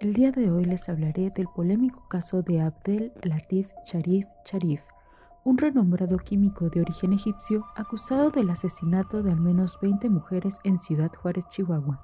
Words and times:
el 0.00 0.14
día 0.14 0.32
de 0.32 0.50
hoy 0.50 0.64
les 0.64 0.88
hablaré 0.88 1.28
del 1.28 1.46
polémico 1.46 2.08
caso 2.08 2.40
de 2.40 2.62
Abdel 2.62 3.12
Latif 3.22 3.70
Sharif 3.84 4.26
Sharif, 4.46 4.80
un 5.44 5.58
renombrado 5.58 6.16
químico 6.16 6.70
de 6.70 6.80
origen 6.80 7.12
egipcio 7.12 7.66
acusado 7.76 8.30
del 8.30 8.48
asesinato 8.48 9.22
de 9.22 9.30
al 9.30 9.40
menos 9.40 9.78
20 9.82 10.08
mujeres 10.08 10.56
en 10.64 10.80
Ciudad 10.80 11.12
Juárez, 11.14 11.44
Chihuahua. 11.50 12.00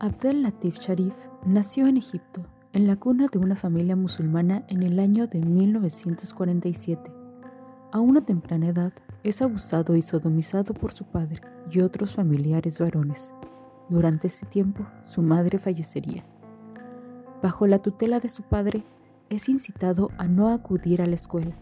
Abdel 0.00 0.42
Latif 0.42 0.80
Sharif 0.80 1.14
nació 1.46 1.86
en 1.86 1.96
Egipto, 1.96 2.44
en 2.72 2.88
la 2.88 2.96
cuna 2.96 3.28
de 3.30 3.38
una 3.38 3.54
familia 3.54 3.94
musulmana 3.94 4.64
en 4.66 4.82
el 4.82 4.98
año 4.98 5.28
de 5.28 5.38
1947. 5.40 7.12
A 7.92 8.00
una 8.00 8.24
temprana 8.24 8.70
edad 8.70 8.92
es 9.22 9.40
abusado 9.40 9.94
y 9.94 10.02
sodomizado 10.02 10.74
por 10.74 10.90
su 10.90 11.04
padre 11.04 11.40
y 11.70 11.80
otros 11.80 12.12
familiares 12.12 12.80
varones. 12.80 13.32
Durante 13.90 14.28
ese 14.28 14.46
tiempo, 14.46 14.86
su 15.04 15.20
madre 15.20 15.58
fallecería. 15.58 16.24
Bajo 17.42 17.66
la 17.66 17.80
tutela 17.80 18.20
de 18.20 18.28
su 18.28 18.44
padre, 18.44 18.84
es 19.30 19.48
incitado 19.48 20.10
a 20.16 20.28
no 20.28 20.50
acudir 20.50 21.02
a 21.02 21.06
la 21.06 21.16
escuela, 21.16 21.56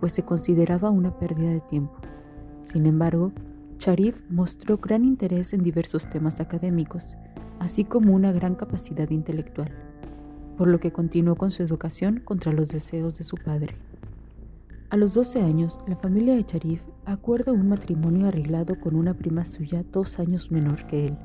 pues 0.00 0.14
se 0.14 0.24
consideraba 0.24 0.88
una 0.88 1.18
pérdida 1.18 1.50
de 1.50 1.60
tiempo. 1.60 1.92
Sin 2.62 2.86
embargo, 2.86 3.32
Sharif 3.78 4.22
mostró 4.30 4.78
gran 4.78 5.04
interés 5.04 5.52
en 5.52 5.62
diversos 5.62 6.08
temas 6.08 6.40
académicos, 6.40 7.18
así 7.60 7.84
como 7.84 8.14
una 8.14 8.32
gran 8.32 8.54
capacidad 8.54 9.10
intelectual, 9.10 9.70
por 10.56 10.68
lo 10.68 10.80
que 10.80 10.90
continuó 10.90 11.36
con 11.36 11.50
su 11.50 11.62
educación 11.62 12.22
contra 12.24 12.54
los 12.54 12.68
deseos 12.68 13.18
de 13.18 13.24
su 13.24 13.36
padre. 13.36 13.76
A 14.88 14.96
los 14.96 15.12
12 15.12 15.42
años, 15.42 15.80
la 15.86 15.96
familia 15.96 16.34
de 16.34 16.44
Sharif 16.44 16.82
acuerda 17.04 17.52
un 17.52 17.68
matrimonio 17.68 18.28
arreglado 18.28 18.80
con 18.80 18.96
una 18.96 19.12
prima 19.12 19.44
suya 19.44 19.84
dos 19.92 20.18
años 20.18 20.50
menor 20.50 20.86
que 20.86 21.08
él 21.08 21.18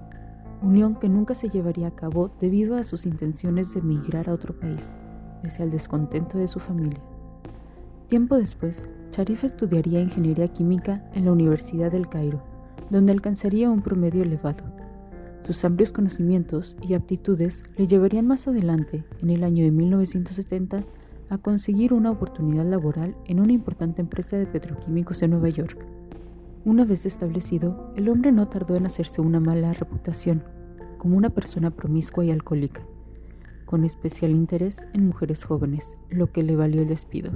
unión 0.61 0.95
que 0.95 1.09
nunca 1.09 1.35
se 1.35 1.49
llevaría 1.49 1.87
a 1.87 1.95
cabo 1.95 2.31
debido 2.39 2.77
a 2.77 2.83
sus 2.83 3.05
intenciones 3.05 3.73
de 3.73 3.79
emigrar 3.79 4.29
a 4.29 4.33
otro 4.33 4.59
país, 4.59 4.91
pese 5.41 5.63
al 5.63 5.71
descontento 5.71 6.37
de 6.37 6.47
su 6.47 6.59
familia. 6.59 7.01
Tiempo 8.07 8.37
después, 8.37 8.89
Sharif 9.11 9.43
estudiaría 9.43 10.01
ingeniería 10.01 10.47
química 10.47 11.09
en 11.13 11.25
la 11.25 11.31
Universidad 11.31 11.91
del 11.91 12.09
Cairo, 12.09 12.43
donde 12.89 13.11
alcanzaría 13.11 13.69
un 13.69 13.81
promedio 13.81 14.23
elevado. 14.23 14.63
Sus 15.45 15.63
amplios 15.65 15.91
conocimientos 15.91 16.75
y 16.81 16.93
aptitudes 16.93 17.63
le 17.77 17.87
llevarían 17.87 18.27
más 18.27 18.47
adelante, 18.47 19.05
en 19.21 19.29
el 19.29 19.43
año 19.43 19.63
de 19.63 19.71
1970, 19.71 20.83
a 21.29 21.37
conseguir 21.37 21.93
una 21.93 22.11
oportunidad 22.11 22.65
laboral 22.65 23.15
en 23.25 23.39
una 23.39 23.53
importante 23.53 24.01
empresa 24.01 24.37
de 24.37 24.47
petroquímicos 24.47 25.21
en 25.21 25.31
Nueva 25.31 25.49
York. 25.49 25.98
Una 26.65 26.83
vez 26.83 27.05
establecido, 27.05 27.93
el 27.95 28.09
hombre 28.09 28.33
no 28.33 28.49
tardó 28.49 28.75
en 28.75 28.85
hacerse 28.85 29.21
una 29.21 29.39
mala 29.39 29.71
reputación 29.73 30.43
como 30.97 31.15
una 31.15 31.29
persona 31.29 31.71
promiscua 31.71 32.25
y 32.25 32.31
alcohólica, 32.31 32.85
con 33.65 33.85
especial 33.85 34.31
interés 34.31 34.85
en 34.93 35.07
mujeres 35.07 35.45
jóvenes, 35.45 35.97
lo 36.09 36.33
que 36.33 36.43
le 36.43 36.57
valió 36.57 36.81
el 36.81 36.87
despido. 36.89 37.31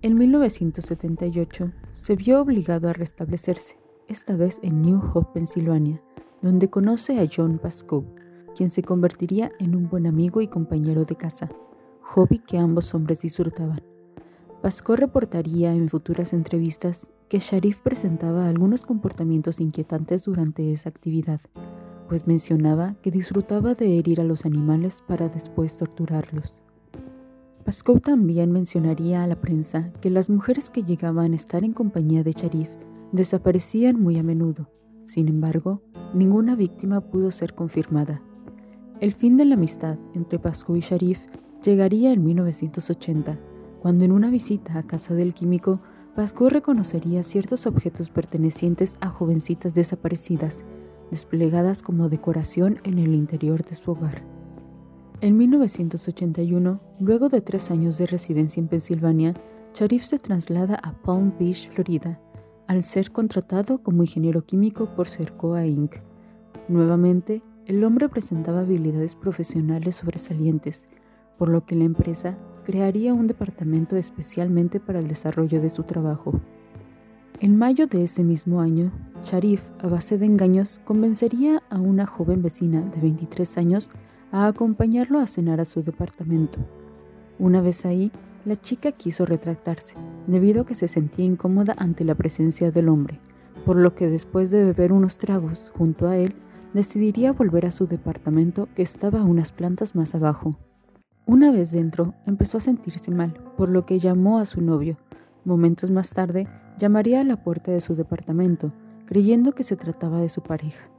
En 0.00 0.16
1978 0.16 1.72
se 1.92 2.14
vio 2.14 2.40
obligado 2.40 2.88
a 2.88 2.92
restablecerse, 2.92 3.78
esta 4.06 4.36
vez 4.36 4.60
en 4.62 4.80
New 4.80 5.02
Hope, 5.12 5.32
Pensilvania, 5.34 6.00
donde 6.40 6.70
conoce 6.70 7.18
a 7.18 7.28
John 7.30 7.58
Pascoe, 7.58 8.06
quien 8.54 8.70
se 8.70 8.82
convertiría 8.84 9.50
en 9.58 9.74
un 9.74 9.88
buen 9.88 10.06
amigo 10.06 10.40
y 10.40 10.46
compañero 10.46 11.04
de 11.04 11.16
casa, 11.16 11.50
hobby 12.02 12.38
que 12.38 12.58
ambos 12.58 12.94
hombres 12.94 13.22
disfrutaban. 13.22 13.82
Pascoe 14.62 14.96
reportaría 14.96 15.72
en 15.72 15.88
futuras 15.88 16.32
entrevistas 16.32 17.10
que 17.28 17.38
Sharif 17.38 17.80
presentaba 17.80 18.48
algunos 18.48 18.86
comportamientos 18.86 19.60
inquietantes 19.60 20.24
durante 20.24 20.72
esa 20.72 20.88
actividad, 20.88 21.40
pues 22.08 22.26
mencionaba 22.26 22.96
que 23.02 23.10
disfrutaba 23.10 23.74
de 23.74 23.98
herir 23.98 24.20
a 24.20 24.24
los 24.24 24.46
animales 24.46 25.04
para 25.06 25.28
después 25.28 25.76
torturarlos. 25.76 26.54
Pascoe 27.64 28.00
también 28.00 28.50
mencionaría 28.50 29.22
a 29.22 29.26
la 29.26 29.40
prensa 29.42 29.92
que 30.00 30.08
las 30.08 30.30
mujeres 30.30 30.70
que 30.70 30.84
llegaban 30.84 31.34
a 31.34 31.36
estar 31.36 31.64
en 31.64 31.74
compañía 31.74 32.24
de 32.24 32.32
Sharif 32.32 32.70
desaparecían 33.12 34.00
muy 34.00 34.18
a 34.18 34.22
menudo. 34.22 34.70
Sin 35.04 35.28
embargo, 35.28 35.82
ninguna 36.14 36.56
víctima 36.56 37.02
pudo 37.02 37.30
ser 37.30 37.54
confirmada. 37.54 38.22
El 39.00 39.12
fin 39.12 39.36
de 39.36 39.44
la 39.44 39.54
amistad 39.54 39.98
entre 40.14 40.38
Pascoe 40.38 40.78
y 40.78 40.80
Sharif 40.80 41.26
llegaría 41.62 42.12
en 42.12 42.24
1980, 42.24 43.38
cuando 43.80 44.06
en 44.06 44.12
una 44.12 44.30
visita 44.30 44.78
a 44.78 44.86
casa 44.86 45.14
del 45.14 45.34
químico 45.34 45.80
Pascu 46.18 46.48
reconocería 46.48 47.22
ciertos 47.22 47.64
objetos 47.68 48.10
pertenecientes 48.10 48.96
a 49.00 49.08
jovencitas 49.08 49.72
desaparecidas, 49.72 50.64
desplegadas 51.12 51.80
como 51.80 52.08
decoración 52.08 52.80
en 52.82 52.98
el 52.98 53.14
interior 53.14 53.64
de 53.64 53.76
su 53.76 53.92
hogar. 53.92 54.24
En 55.20 55.36
1981, 55.36 56.80
luego 56.98 57.28
de 57.28 57.40
tres 57.40 57.70
años 57.70 57.98
de 57.98 58.06
residencia 58.06 58.60
en 58.60 58.66
Pensilvania, 58.66 59.34
Sharif 59.74 60.02
se 60.02 60.18
traslada 60.18 60.74
a 60.82 60.92
Palm 60.92 61.34
Beach, 61.38 61.70
Florida, 61.70 62.20
al 62.66 62.82
ser 62.82 63.12
contratado 63.12 63.84
como 63.84 64.02
ingeniero 64.02 64.44
químico 64.44 64.96
por 64.96 65.06
Cercoa 65.06 65.66
Inc. 65.66 65.98
Nuevamente, 66.66 67.44
el 67.64 67.84
hombre 67.84 68.08
presentaba 68.08 68.62
habilidades 68.62 69.14
profesionales 69.14 69.94
sobresalientes, 69.94 70.88
por 71.38 71.48
lo 71.48 71.64
que 71.64 71.76
la 71.76 71.84
empresa 71.84 72.36
crearía 72.68 73.14
un 73.14 73.26
departamento 73.26 73.96
especialmente 73.96 74.78
para 74.78 74.98
el 74.98 75.08
desarrollo 75.08 75.62
de 75.62 75.70
su 75.70 75.84
trabajo. 75.84 76.38
En 77.40 77.56
mayo 77.56 77.86
de 77.86 78.04
ese 78.04 78.22
mismo 78.22 78.60
año, 78.60 78.92
Sharif, 79.24 79.70
a 79.78 79.86
base 79.88 80.18
de 80.18 80.26
engaños, 80.26 80.78
convencería 80.84 81.62
a 81.70 81.80
una 81.80 82.04
joven 82.04 82.42
vecina 82.42 82.82
de 82.82 83.00
23 83.00 83.56
años 83.56 83.90
a 84.32 84.46
acompañarlo 84.46 85.18
a 85.18 85.26
cenar 85.26 85.62
a 85.62 85.64
su 85.64 85.80
departamento. 85.80 86.58
Una 87.38 87.62
vez 87.62 87.86
ahí, 87.86 88.12
la 88.44 88.60
chica 88.60 88.92
quiso 88.92 89.24
retractarse, 89.24 89.94
debido 90.26 90.60
a 90.60 90.66
que 90.66 90.74
se 90.74 90.88
sentía 90.88 91.24
incómoda 91.24 91.74
ante 91.78 92.04
la 92.04 92.16
presencia 92.16 92.70
del 92.70 92.90
hombre, 92.90 93.18
por 93.64 93.76
lo 93.78 93.94
que 93.94 94.10
después 94.10 94.50
de 94.50 94.62
beber 94.62 94.92
unos 94.92 95.16
tragos 95.16 95.72
junto 95.74 96.06
a 96.06 96.18
él, 96.18 96.34
decidiría 96.74 97.32
volver 97.32 97.64
a 97.64 97.70
su 97.70 97.86
departamento 97.86 98.68
que 98.74 98.82
estaba 98.82 99.24
unas 99.24 99.52
plantas 99.52 99.94
más 99.94 100.14
abajo. 100.14 100.58
Una 101.28 101.50
vez 101.50 101.72
dentro, 101.72 102.14
empezó 102.24 102.56
a 102.56 102.62
sentirse 102.62 103.10
mal, 103.10 103.34
por 103.58 103.68
lo 103.68 103.84
que 103.84 103.98
llamó 103.98 104.38
a 104.38 104.46
su 104.46 104.62
novio. 104.62 104.96
Momentos 105.44 105.90
más 105.90 106.08
tarde, 106.14 106.48
llamaría 106.78 107.20
a 107.20 107.24
la 107.24 107.44
puerta 107.44 107.70
de 107.70 107.82
su 107.82 107.94
departamento, 107.94 108.72
creyendo 109.04 109.52
que 109.52 109.62
se 109.62 109.76
trataba 109.76 110.22
de 110.22 110.30
su 110.30 110.42
pareja. 110.42 110.90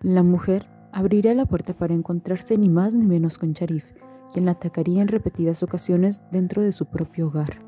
La 0.00 0.22
mujer 0.22 0.70
abriría 0.90 1.34
la 1.34 1.44
puerta 1.44 1.74
para 1.74 1.92
encontrarse 1.92 2.56
ni 2.56 2.70
más 2.70 2.94
ni 2.94 3.04
menos 3.04 3.36
con 3.36 3.52
Sharif, 3.52 3.84
quien 4.32 4.46
la 4.46 4.52
atacaría 4.52 5.02
en 5.02 5.08
repetidas 5.08 5.62
ocasiones 5.62 6.22
dentro 6.32 6.62
de 6.62 6.72
su 6.72 6.86
propio 6.86 7.26
hogar. 7.26 7.58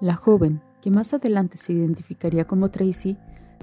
La 0.00 0.14
joven, 0.14 0.62
que 0.80 0.92
más 0.92 1.12
adelante 1.12 1.56
se 1.56 1.72
identificaría 1.72 2.46
como 2.46 2.70
Tracy, 2.70 3.18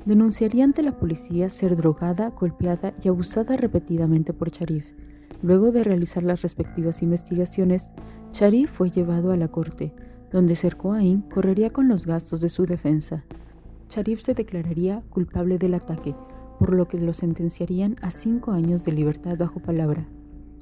denunciaría 0.06 0.66
ante 0.66 0.84
la 0.84 1.00
policía 1.00 1.50
ser 1.50 1.78
drogada, 1.78 2.32
golpeada 2.32 2.94
y 3.02 3.08
abusada 3.08 3.56
repetidamente 3.56 4.34
por 4.34 4.50
Sharif, 4.50 4.92
Luego 5.42 5.72
de 5.72 5.84
realizar 5.84 6.24
las 6.24 6.42
respectivas 6.42 7.02
investigaciones, 7.02 7.94
Sharif 8.32 8.72
fue 8.72 8.90
llevado 8.90 9.32
a 9.32 9.38
la 9.38 9.48
corte, 9.48 9.94
donde 10.32 10.56
Serkoain 10.56 11.22
correría 11.22 11.70
con 11.70 11.88
los 11.88 12.06
gastos 12.06 12.42
de 12.42 12.50
su 12.50 12.66
defensa. 12.66 13.24
Sharif 13.90 14.22
se 14.22 14.34
declararía 14.34 15.04
culpable 15.10 15.58
del 15.58 15.76
ataque, 15.76 16.16
por 16.60 16.74
lo 16.74 16.88
que 16.88 16.98
lo 16.98 17.14
sentenciarían 17.14 17.96
a 18.02 18.12
cinco 18.12 18.52
años 18.52 18.84
de 18.84 18.92
libertad 18.92 19.38
bajo 19.38 19.60
palabra. 19.60 20.08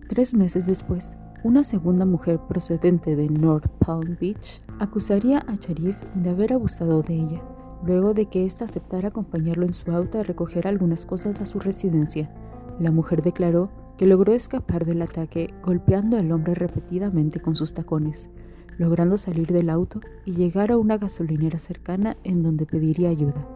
Tres 0.07 0.33
meses 0.33 0.65
después, 0.65 1.17
una 1.43 1.63
segunda 1.63 2.05
mujer 2.05 2.39
procedente 2.47 3.15
de 3.15 3.29
North 3.29 3.69
Palm 3.79 4.17
Beach 4.19 4.61
acusaría 4.79 5.39
a 5.47 5.55
Sharif 5.55 5.95
de 6.15 6.29
haber 6.29 6.53
abusado 6.53 7.01
de 7.01 7.15
ella, 7.15 7.41
luego 7.83 8.13
de 8.13 8.25
que 8.27 8.45
ésta 8.45 8.65
aceptara 8.65 9.09
acompañarlo 9.09 9.65
en 9.65 9.73
su 9.73 9.91
auto 9.91 10.19
a 10.19 10.23
recoger 10.23 10.67
algunas 10.67 11.05
cosas 11.05 11.41
a 11.41 11.45
su 11.45 11.59
residencia. 11.59 12.31
La 12.79 12.91
mujer 12.91 13.23
declaró 13.23 13.69
que 13.97 14.05
logró 14.05 14.33
escapar 14.33 14.85
del 14.85 15.01
ataque 15.01 15.53
golpeando 15.63 16.17
al 16.17 16.31
hombre 16.31 16.55
repetidamente 16.55 17.39
con 17.39 17.55
sus 17.55 17.73
tacones, 17.73 18.29
logrando 18.77 19.17
salir 19.17 19.47
del 19.47 19.69
auto 19.69 20.01
y 20.25 20.33
llegar 20.33 20.71
a 20.71 20.77
una 20.77 20.97
gasolinera 20.97 21.59
cercana 21.59 22.17
en 22.23 22.43
donde 22.43 22.65
pediría 22.65 23.09
ayuda. 23.09 23.47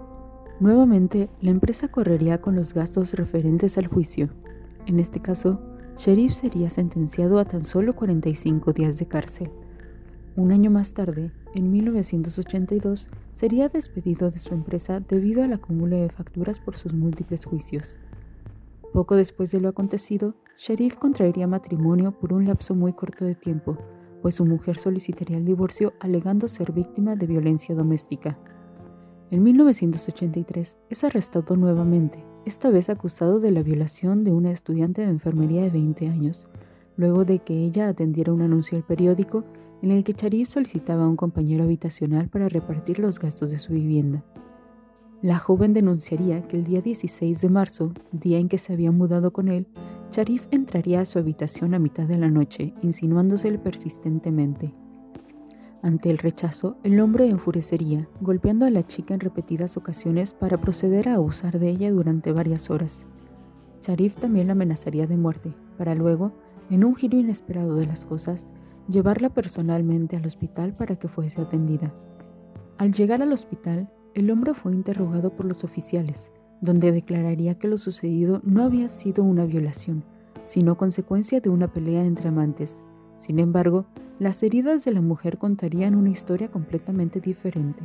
Nuevamente, 0.59 1.29
la 1.41 1.51
empresa 1.51 1.87
correría 1.87 2.39
con 2.39 2.55
los 2.55 2.73
gastos 2.73 3.13
referentes 3.13 3.77
al 3.77 3.87
juicio. 3.87 4.29
En 4.85 4.99
este 4.99 5.21
caso, 5.21 5.61
Sheriff 5.95 6.33
sería 6.33 6.69
sentenciado 6.69 7.39
a 7.39 7.45
tan 7.45 7.63
solo 7.65 7.93
45 7.93 8.73
días 8.73 8.97
de 8.97 9.07
cárcel. 9.07 9.51
Un 10.35 10.51
año 10.51 10.71
más 10.71 10.93
tarde, 10.93 11.31
en 11.53 11.71
1982, 11.71 13.09
sería 13.31 13.67
despedido 13.67 14.31
de 14.31 14.39
su 14.39 14.53
empresa 14.53 14.99
debido 15.01 15.43
al 15.43 15.53
acúmulo 15.53 15.97
de 15.97 16.09
facturas 16.09 16.59
por 16.59 16.75
sus 16.75 16.93
múltiples 16.93 17.45
juicios. 17.45 17.97
Poco 18.93 19.15
después 19.15 19.51
de 19.51 19.59
lo 19.59 19.69
acontecido, 19.69 20.35
Sharif 20.57 20.97
contraería 20.97 21.47
matrimonio 21.47 22.11
por 22.11 22.33
un 22.33 22.45
lapso 22.45 22.73
muy 22.73 22.93
corto 22.93 23.23
de 23.23 23.35
tiempo, 23.35 23.77
pues 24.21 24.35
su 24.35 24.45
mujer 24.45 24.77
solicitaría 24.77 25.37
el 25.37 25.45
divorcio 25.45 25.93
alegando 25.99 26.47
ser 26.47 26.71
víctima 26.71 27.15
de 27.15 27.27
violencia 27.27 27.75
doméstica. 27.75 28.39
En 29.31 29.43
1983 29.43 30.79
es 30.89 31.03
arrestado 31.03 31.55
nuevamente, 31.55 32.25
esta 32.45 32.71
vez 32.71 32.89
acusado 32.89 33.39
de 33.39 33.51
la 33.51 33.61
violación 33.61 34.23
de 34.23 34.31
una 34.31 34.51
estudiante 34.51 35.03
de 35.03 35.09
enfermería 35.09 35.61
de 35.61 35.69
20 35.69 36.07
años, 36.07 36.47
luego 36.97 37.25
de 37.25 37.39
que 37.39 37.53
ella 37.53 37.89
atendiera 37.89 38.33
un 38.33 38.41
anuncio 38.41 38.75
al 38.77 38.83
periódico 38.83 39.45
en 39.81 39.91
el 39.91 40.03
que 40.03 40.13
Charif 40.13 40.49
solicitaba 40.49 41.03
a 41.03 41.07
un 41.07 41.15
compañero 41.15 41.63
habitacional 41.63 42.27
para 42.29 42.49
repartir 42.49 42.99
los 42.99 43.19
gastos 43.19 43.51
de 43.51 43.57
su 43.57 43.71
vivienda. 43.71 44.25
La 45.21 45.37
joven 45.37 45.73
denunciaría 45.73 46.47
que 46.47 46.55
el 46.55 46.63
día 46.63 46.81
16 46.81 47.41
de 47.41 47.49
marzo, 47.49 47.91
día 48.13 48.39
en 48.39 48.47
que 48.47 48.57
se 48.57 48.71
había 48.71 48.93
mudado 48.93 49.33
con 49.33 49.49
él, 49.49 49.67
Charif 50.11 50.47
entraría 50.49 51.01
a 51.01 51.05
su 51.05 51.19
habitación 51.19 51.73
a 51.73 51.79
mitad 51.79 52.07
de 52.07 52.17
la 52.17 52.29
noche, 52.29 52.73
insinuándosele 52.81 53.59
persistentemente. 53.59 54.73
Ante 55.81 56.09
el 56.09 56.19
rechazo, 56.19 56.77
el 56.83 57.01
hombre 57.01 57.27
enfurecería, 57.27 58.07
golpeando 58.21 58.65
a 58.65 58.69
la 58.69 58.83
chica 58.83 59.13
en 59.13 59.19
repetidas 59.19 59.75
ocasiones 59.75 60.33
para 60.33 60.61
proceder 60.61 61.09
a 61.09 61.15
abusar 61.15 61.59
de 61.59 61.69
ella 61.69 61.91
durante 61.91 62.31
varias 62.31 62.69
horas. 62.69 63.05
Sharif 63.81 64.15
también 64.15 64.47
la 64.47 64.53
amenazaría 64.53 65.05
de 65.05 65.17
muerte, 65.17 65.53
para 65.77 65.95
luego, 65.95 66.31
en 66.69 66.85
un 66.85 66.95
giro 66.95 67.17
inesperado 67.17 67.75
de 67.75 67.87
las 67.87 68.05
cosas, 68.05 68.47
llevarla 68.87 69.29
personalmente 69.29 70.15
al 70.15 70.25
hospital 70.25 70.73
para 70.73 70.95
que 70.95 71.09
fuese 71.09 71.41
atendida. 71.41 71.93
Al 72.77 72.93
llegar 72.93 73.21
al 73.21 73.33
hospital, 73.33 73.91
el 74.13 74.31
hombre 74.31 74.53
fue 74.53 74.73
interrogado 74.73 75.31
por 75.31 75.45
los 75.45 75.63
oficiales, 75.63 76.31
donde 76.61 76.91
declararía 76.91 77.57
que 77.57 77.67
lo 77.67 77.77
sucedido 77.77 78.41
no 78.43 78.63
había 78.63 78.89
sido 78.89 79.23
una 79.23 79.45
violación, 79.45 80.03
sino 80.45 80.77
consecuencia 80.77 81.39
de 81.39 81.49
una 81.49 81.71
pelea 81.71 82.05
entre 82.05 82.29
amantes, 82.29 82.79
sin 83.19 83.39
embargo, 83.39 83.85
las 84.17 84.41
heridas 84.43 84.85
de 84.85 84.93
la 84.93 85.01
mujer 85.01 85.37
contarían 85.37 85.93
una 85.93 86.09
historia 86.09 86.49
completamente 86.49 87.19
diferente. 87.19 87.83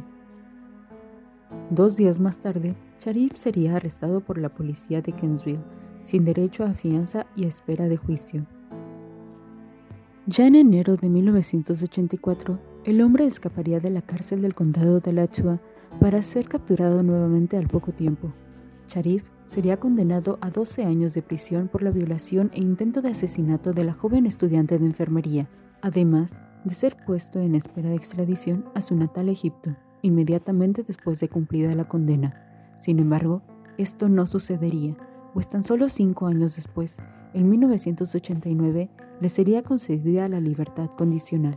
Dos 1.70 1.96
días 1.96 2.20
más 2.20 2.38
tarde, 2.38 2.76
Sharif 3.00 3.36
sería 3.36 3.74
arrestado 3.74 4.20
por 4.20 4.38
la 4.38 4.48
policía 4.48 5.02
de 5.02 5.12
Kensville, 5.12 5.64
sin 6.00 6.24
derecho 6.24 6.62
a 6.64 6.72
fianza 6.72 7.26
y 7.34 7.46
espera 7.46 7.88
de 7.88 7.96
juicio. 7.96 8.46
Ya 10.26 10.46
en 10.46 10.54
enero 10.54 10.96
de 10.96 11.08
1984, 11.08 12.60
el 12.84 13.00
hombre 13.00 13.26
escaparía 13.26 13.80
de 13.80 13.90
la 13.90 14.02
cárcel 14.02 14.40
del 14.40 14.54
condado 14.54 15.00
de 15.00 15.10
Alachua 15.10 15.60
para 16.00 16.22
ser 16.22 16.48
capturado 16.48 17.02
nuevamente 17.02 17.56
al 17.56 17.68
poco 17.68 17.92
tiempo. 17.92 18.32
Sharif 18.88 19.24
sería 19.46 19.78
condenado 19.78 20.38
a 20.40 20.50
12 20.50 20.84
años 20.84 21.14
de 21.14 21.22
prisión 21.22 21.68
por 21.68 21.82
la 21.82 21.90
violación 21.90 22.50
e 22.54 22.60
intento 22.60 23.02
de 23.02 23.10
asesinato 23.10 23.72
de 23.72 23.84
la 23.84 23.92
joven 23.92 24.26
estudiante 24.26 24.78
de 24.78 24.86
enfermería, 24.86 25.48
además 25.82 26.34
de 26.64 26.74
ser 26.74 26.96
puesto 27.04 27.40
en 27.40 27.54
espera 27.54 27.90
de 27.90 27.96
extradición 27.96 28.64
a 28.74 28.80
su 28.80 28.96
natal 28.96 29.28
Egipto, 29.28 29.76
inmediatamente 30.02 30.82
después 30.82 31.20
de 31.20 31.28
cumplida 31.28 31.74
la 31.74 31.88
condena. 31.88 32.76
Sin 32.78 32.98
embargo, 32.98 33.42
esto 33.78 34.08
no 34.08 34.26
sucedería, 34.26 34.96
pues 35.32 35.48
tan 35.48 35.64
solo 35.64 35.88
cinco 35.88 36.26
años 36.26 36.56
después, 36.56 36.98
en 37.34 37.48
1989, 37.48 38.90
le 39.20 39.28
sería 39.28 39.62
concedida 39.62 40.28
la 40.28 40.40
libertad 40.40 40.90
condicional. 40.96 41.56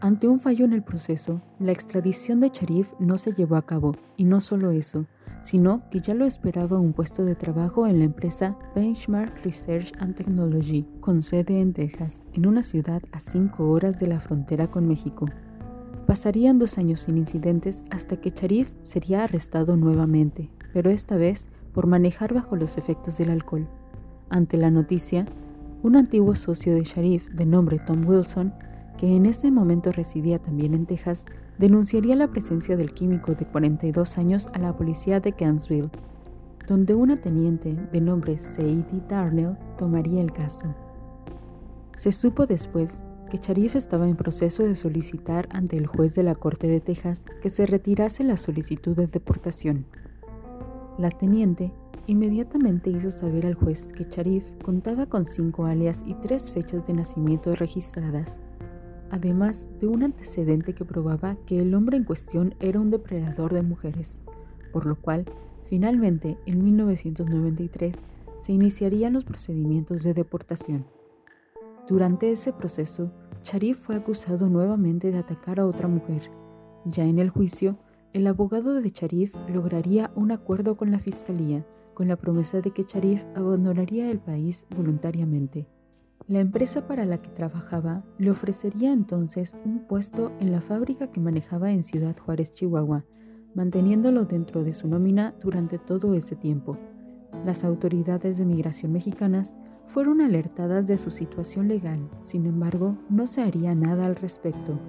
Ante 0.00 0.28
un 0.28 0.38
fallo 0.38 0.66
en 0.66 0.74
el 0.74 0.82
proceso, 0.82 1.40
la 1.58 1.72
extradición 1.72 2.40
de 2.40 2.50
Sharif 2.50 2.92
no 2.98 3.16
se 3.16 3.32
llevó 3.32 3.56
a 3.56 3.64
cabo, 3.64 3.96
y 4.18 4.24
no 4.24 4.42
solo 4.42 4.70
eso, 4.70 5.06
sino 5.40 5.88
que 5.90 6.00
ya 6.00 6.12
lo 6.12 6.26
esperaba 6.26 6.78
un 6.78 6.92
puesto 6.92 7.24
de 7.24 7.34
trabajo 7.34 7.86
en 7.86 8.00
la 8.00 8.04
empresa 8.04 8.58
Benchmark 8.74 9.42
Research 9.42 9.92
and 9.98 10.14
Technology, 10.14 10.86
con 11.00 11.22
sede 11.22 11.60
en 11.60 11.72
Texas, 11.72 12.20
en 12.34 12.46
una 12.46 12.62
ciudad 12.62 13.02
a 13.12 13.20
cinco 13.20 13.70
horas 13.70 13.98
de 13.98 14.08
la 14.08 14.20
frontera 14.20 14.70
con 14.70 14.86
México. 14.86 15.26
Pasarían 16.06 16.58
dos 16.58 16.76
años 16.76 17.00
sin 17.00 17.16
incidentes 17.16 17.82
hasta 17.90 18.16
que 18.20 18.30
Sharif 18.30 18.72
sería 18.82 19.24
arrestado 19.24 19.76
nuevamente, 19.76 20.50
pero 20.74 20.90
esta 20.90 21.16
vez 21.16 21.48
por 21.72 21.86
manejar 21.86 22.34
bajo 22.34 22.54
los 22.54 22.76
efectos 22.76 23.16
del 23.16 23.30
alcohol. 23.30 23.66
Ante 24.28 24.56
la 24.58 24.70
noticia, 24.70 25.26
un 25.82 25.96
antiguo 25.96 26.34
socio 26.34 26.74
de 26.74 26.84
Sharif 26.84 27.28
de 27.30 27.46
nombre 27.46 27.78
Tom 27.78 28.06
Wilson, 28.06 28.52
que 28.96 29.14
en 29.14 29.26
ese 29.26 29.50
momento 29.50 29.92
residía 29.92 30.38
también 30.38 30.74
en 30.74 30.86
Texas, 30.86 31.26
denunciaría 31.58 32.16
la 32.16 32.28
presencia 32.28 32.76
del 32.76 32.94
químico 32.94 33.34
de 33.34 33.46
42 33.46 34.18
años 34.18 34.48
a 34.54 34.58
la 34.58 34.76
policía 34.76 35.20
de 35.20 35.32
Gainesville, 35.32 35.90
donde 36.66 36.94
una 36.94 37.16
teniente 37.16 37.74
de 37.92 38.00
nombre 38.00 38.38
Sadie 38.38 38.84
Darnell 39.08 39.56
tomaría 39.76 40.20
el 40.20 40.32
caso. 40.32 40.74
Se 41.96 42.12
supo 42.12 42.46
después 42.46 43.00
que 43.30 43.38
Sharif 43.38 43.76
estaba 43.76 44.08
en 44.08 44.16
proceso 44.16 44.62
de 44.62 44.74
solicitar 44.74 45.48
ante 45.50 45.76
el 45.76 45.86
juez 45.86 46.14
de 46.14 46.22
la 46.22 46.34
Corte 46.34 46.68
de 46.68 46.80
Texas 46.80 47.24
que 47.42 47.50
se 47.50 47.66
retirase 47.66 48.24
la 48.24 48.36
solicitud 48.36 48.96
de 48.96 49.06
deportación. 49.06 49.86
La 50.98 51.10
teniente 51.10 51.72
inmediatamente 52.06 52.90
hizo 52.90 53.10
saber 53.10 53.46
al 53.46 53.54
juez 53.54 53.92
que 53.92 54.04
Sharif 54.04 54.44
contaba 54.62 55.06
con 55.06 55.26
cinco 55.26 55.66
alias 55.66 56.02
y 56.06 56.14
tres 56.14 56.50
fechas 56.50 56.86
de 56.86 56.94
nacimiento 56.94 57.54
registradas 57.54 58.38
además 59.10 59.68
de 59.80 59.86
un 59.86 60.02
antecedente 60.02 60.74
que 60.74 60.84
probaba 60.84 61.36
que 61.46 61.60
el 61.60 61.74
hombre 61.74 61.96
en 61.96 62.04
cuestión 62.04 62.54
era 62.60 62.80
un 62.80 62.88
depredador 62.88 63.52
de 63.52 63.62
mujeres, 63.62 64.18
por 64.72 64.86
lo 64.86 64.96
cual, 64.96 65.24
finalmente, 65.64 66.38
en 66.46 66.62
1993, 66.62 67.96
se 68.38 68.52
iniciarían 68.52 69.12
los 69.12 69.24
procedimientos 69.24 70.02
de 70.02 70.14
deportación. 70.14 70.86
Durante 71.88 72.32
ese 72.32 72.52
proceso, 72.52 73.12
Sharif 73.42 73.80
fue 73.80 73.96
acusado 73.96 74.48
nuevamente 74.48 75.10
de 75.10 75.18
atacar 75.18 75.60
a 75.60 75.66
otra 75.66 75.88
mujer. 75.88 76.30
Ya 76.84 77.04
en 77.04 77.18
el 77.18 77.30
juicio, 77.30 77.78
el 78.12 78.26
abogado 78.26 78.74
de 78.74 78.90
Sharif 78.90 79.34
lograría 79.48 80.10
un 80.14 80.32
acuerdo 80.32 80.76
con 80.76 80.90
la 80.90 80.98
fiscalía, 80.98 81.66
con 81.94 82.08
la 82.08 82.16
promesa 82.16 82.60
de 82.60 82.72
que 82.72 82.82
Sharif 82.82 83.24
abandonaría 83.34 84.10
el 84.10 84.18
país 84.18 84.66
voluntariamente. 84.74 85.66
La 86.28 86.40
empresa 86.40 86.88
para 86.88 87.06
la 87.06 87.22
que 87.22 87.30
trabajaba 87.30 88.02
le 88.18 88.32
ofrecería 88.32 88.92
entonces 88.92 89.56
un 89.64 89.86
puesto 89.86 90.32
en 90.40 90.50
la 90.50 90.60
fábrica 90.60 91.12
que 91.12 91.20
manejaba 91.20 91.70
en 91.70 91.84
Ciudad 91.84 92.16
Juárez, 92.18 92.52
Chihuahua, 92.52 93.04
manteniéndolo 93.54 94.24
dentro 94.24 94.64
de 94.64 94.74
su 94.74 94.88
nómina 94.88 95.36
durante 95.40 95.78
todo 95.78 96.14
ese 96.14 96.34
tiempo. 96.34 96.78
Las 97.44 97.62
autoridades 97.62 98.38
de 98.38 98.44
migración 98.44 98.92
mexicanas 98.92 99.54
fueron 99.84 100.20
alertadas 100.20 100.88
de 100.88 100.98
su 100.98 101.12
situación 101.12 101.68
legal, 101.68 102.10
sin 102.22 102.46
embargo, 102.46 102.98
no 103.08 103.28
se 103.28 103.42
haría 103.42 103.76
nada 103.76 104.06
al 104.06 104.16
respecto. 104.16 104.80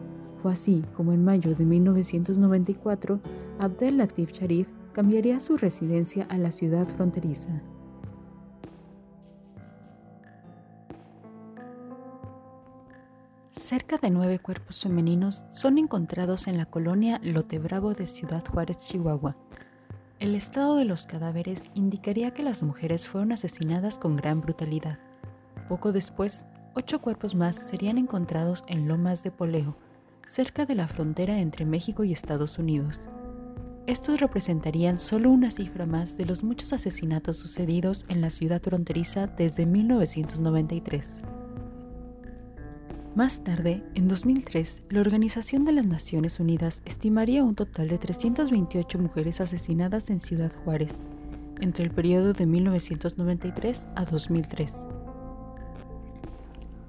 Fue 0.42 0.51
así 0.51 0.84
como 0.95 1.13
en 1.13 1.24
mayo 1.24 1.54
de 1.54 1.66
1994, 1.66 3.22
Abdel 3.60 3.98
Latif 3.98 4.31
Sharif 4.31 4.69
cambiaría 4.91 5.39
su 5.39 5.56
residencia 5.56 6.24
a 6.32 6.39
la 6.39 6.50
ciudad 6.50 6.88
fronteriza. 6.88 7.62
Cerca 13.67 13.97
de 13.97 14.12
nueve 14.12 14.39
cuerpos 14.39 14.83
femeninos 14.83 15.43
son 15.50 15.77
encontrados 15.77 16.47
en 16.47 16.55
la 16.55 16.67
colonia 16.67 17.19
Lote 17.21 17.59
Bravo 17.59 17.93
de 17.93 18.07
Ciudad 18.07 18.41
Juárez, 18.45 18.77
Chihuahua. 18.77 19.36
El 20.19 20.36
estado 20.36 20.77
de 20.77 20.86
los 20.86 21.05
cadáveres 21.05 21.69
indicaría 21.74 22.31
que 22.31 22.43
las 22.43 22.63
mujeres 22.63 23.09
fueron 23.09 23.33
asesinadas 23.33 24.00
con 24.00 24.15
gran 24.15 24.39
brutalidad. 24.39 25.00
Poco 25.67 25.91
después, 25.91 26.45
ocho 26.75 27.01
cuerpos 27.01 27.36
más 27.36 27.57
serían 27.57 27.97
encontrados 27.97 28.63
en 28.69 28.88
Lomas 28.88 29.21
de 29.24 29.31
Poleo, 29.31 29.75
cerca 30.25 30.65
de 30.65 30.75
la 30.75 30.88
frontera 30.88 31.41
entre 31.41 31.65
México 31.65 32.05
y 32.05 32.13
Estados 32.13 32.59
Unidos. 32.59 33.09
Estos 33.86 34.21
representarían 34.21 34.97
solo 34.97 35.29
una 35.29 35.51
cifra 35.51 35.86
más 35.86 36.15
de 36.15 36.25
los 36.25 36.41
muchos 36.41 36.71
asesinatos 36.71 37.36
sucedidos 37.36 38.05
en 38.07 38.21
la 38.21 38.29
ciudad 38.29 38.62
fronteriza 38.62 39.27
desde 39.27 39.65
1993. 39.65 41.21
Más 43.17 43.43
tarde, 43.43 43.83
en 43.95 44.07
2003, 44.07 44.83
la 44.91 45.01
Organización 45.01 45.65
de 45.65 45.71
las 45.71 45.88
Naciones 45.88 46.39
Unidas 46.39 46.83
estimaría 46.86 47.43
un 47.43 47.55
total 47.55 47.88
de 47.88 47.97
328 47.97 49.00
mujeres 49.00 49.41
asesinadas 49.41 50.12
en 50.12 50.19
Ciudad 50.19 50.51
Juárez, 50.63 51.00
entre 51.59 51.83
el 51.83 51.89
periodo 51.89 52.33
de 52.33 52.45
1993 52.45 53.88
a 53.95 54.05
2003. 54.05 54.71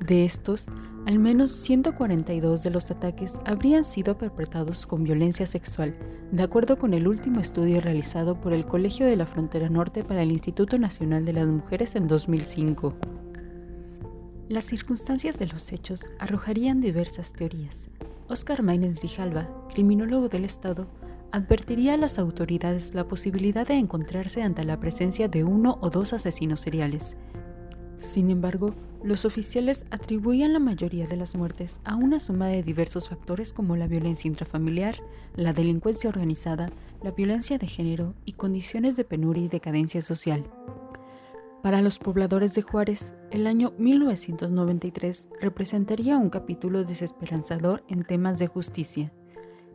De 0.07 0.27
estos, 0.27 0.67
al 1.07 1.19
menos 1.19 1.51
142 1.51 2.63
de 2.63 2.71
los 2.73 2.91
ataques 2.91 3.33
habrían 3.47 3.85
sido 3.85 4.19
perpetrados 4.19 4.87
con 4.87 5.05
violencia 5.05 5.47
sexual, 5.47 5.97
de 6.31 6.43
acuerdo 6.43 6.77
con 6.77 6.93
el 6.93 7.09
último 7.09 7.41
estudio 7.41 7.81
realizado 7.81 8.39
por 8.39 8.53
el 8.53 8.67
Colegio 8.67 9.07
de 9.07 9.17
la 9.17 9.25
Frontera 9.25 9.71
Norte 9.71 10.05
para 10.05 10.21
el 10.21 10.31
Instituto 10.31 10.77
Nacional 10.77 11.25
de 11.25 11.33
las 11.33 11.47
Mujeres 11.47 11.97
en 11.97 12.07
2005. 12.07 12.99
Las 14.49 14.65
circunstancias 14.65 15.39
de 15.39 15.47
los 15.47 15.73
hechos 15.73 16.07
arrojarían 16.19 16.81
diversas 16.81 17.35
teorías. 17.35 17.89
Oscar 18.29 18.63
Maynez 18.63 18.99
Grijalva, 19.01 19.47
criminólogo 19.75 20.31
del 20.31 20.47
Estado, 20.47 20.89
advertiría 21.33 21.93
a 21.93 21.97
las 21.99 22.19
autoridades 22.19 22.95
la 22.95 23.07
posibilidad 23.07 23.67
de 23.67 23.75
encontrarse 23.75 24.43
ante 24.43 24.65
la 24.65 24.81
presencia 24.81 25.29
de 25.29 25.45
uno 25.45 25.77
o 25.83 25.91
dos 25.91 26.15
asesinos 26.15 26.61
seriales. 26.61 27.15
Sin 27.99 28.31
embargo, 28.31 28.75
los 29.05 29.27
oficiales 29.27 29.85
atribuían 29.91 30.55
la 30.55 30.61
mayoría 30.61 31.07
de 31.07 31.17
las 31.17 31.35
muertes 31.35 31.83
a 31.85 31.97
una 31.97 32.19
suma 32.19 32.47
de 32.47 32.63
diversos 32.63 33.11
factores 33.11 33.53
como 33.53 33.77
la 33.77 33.87
violencia 33.87 34.29
intrafamiliar, 34.29 34.97
la 35.37 35.53
delincuencia 35.53 36.09
organizada, 36.09 36.71
la 37.03 37.11
violencia 37.11 37.59
de 37.59 37.67
género 37.67 38.15
y 38.25 38.33
condiciones 38.33 38.97
de 38.97 39.05
penuria 39.05 39.45
y 39.45 39.49
decadencia 39.49 40.01
social. 40.01 40.51
Para 41.63 41.83
los 41.83 41.99
pobladores 41.99 42.55
de 42.55 42.63
Juárez, 42.63 43.13
el 43.31 43.47
año 43.47 43.75
1993 43.79 45.29
representaría 45.41 46.17
un 46.17 46.31
capítulo 46.31 46.85
desesperanzador 46.85 47.85
en 47.89 48.05
temas 48.05 48.39
de 48.39 48.47
justicia. 48.47 49.13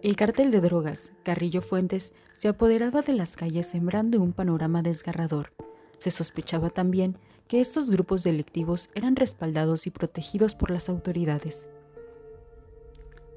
El 0.02 0.16
cártel 0.16 0.50
de 0.52 0.60
drogas, 0.60 1.14
Carrillo 1.24 1.62
Fuentes, 1.62 2.14
se 2.34 2.48
apoderaba 2.48 3.04
de 3.04 3.14
las 3.14 3.36
calles 3.36 3.68
sembrando 3.68 4.22
un 4.22 4.34
panorama 4.34 4.82
desgarrador. 4.82 5.54
Se 5.98 6.10
sospechaba 6.10 6.72
también 6.72 7.18
que 7.48 7.62
estos 7.62 7.92
grupos 7.92 8.24
delictivos 8.24 8.90
eran 8.96 9.16
respaldados 9.16 9.86
y 9.86 9.92
protegidos 9.92 10.56
por 10.56 10.72
las 10.72 10.90
autoridades. 10.90 11.68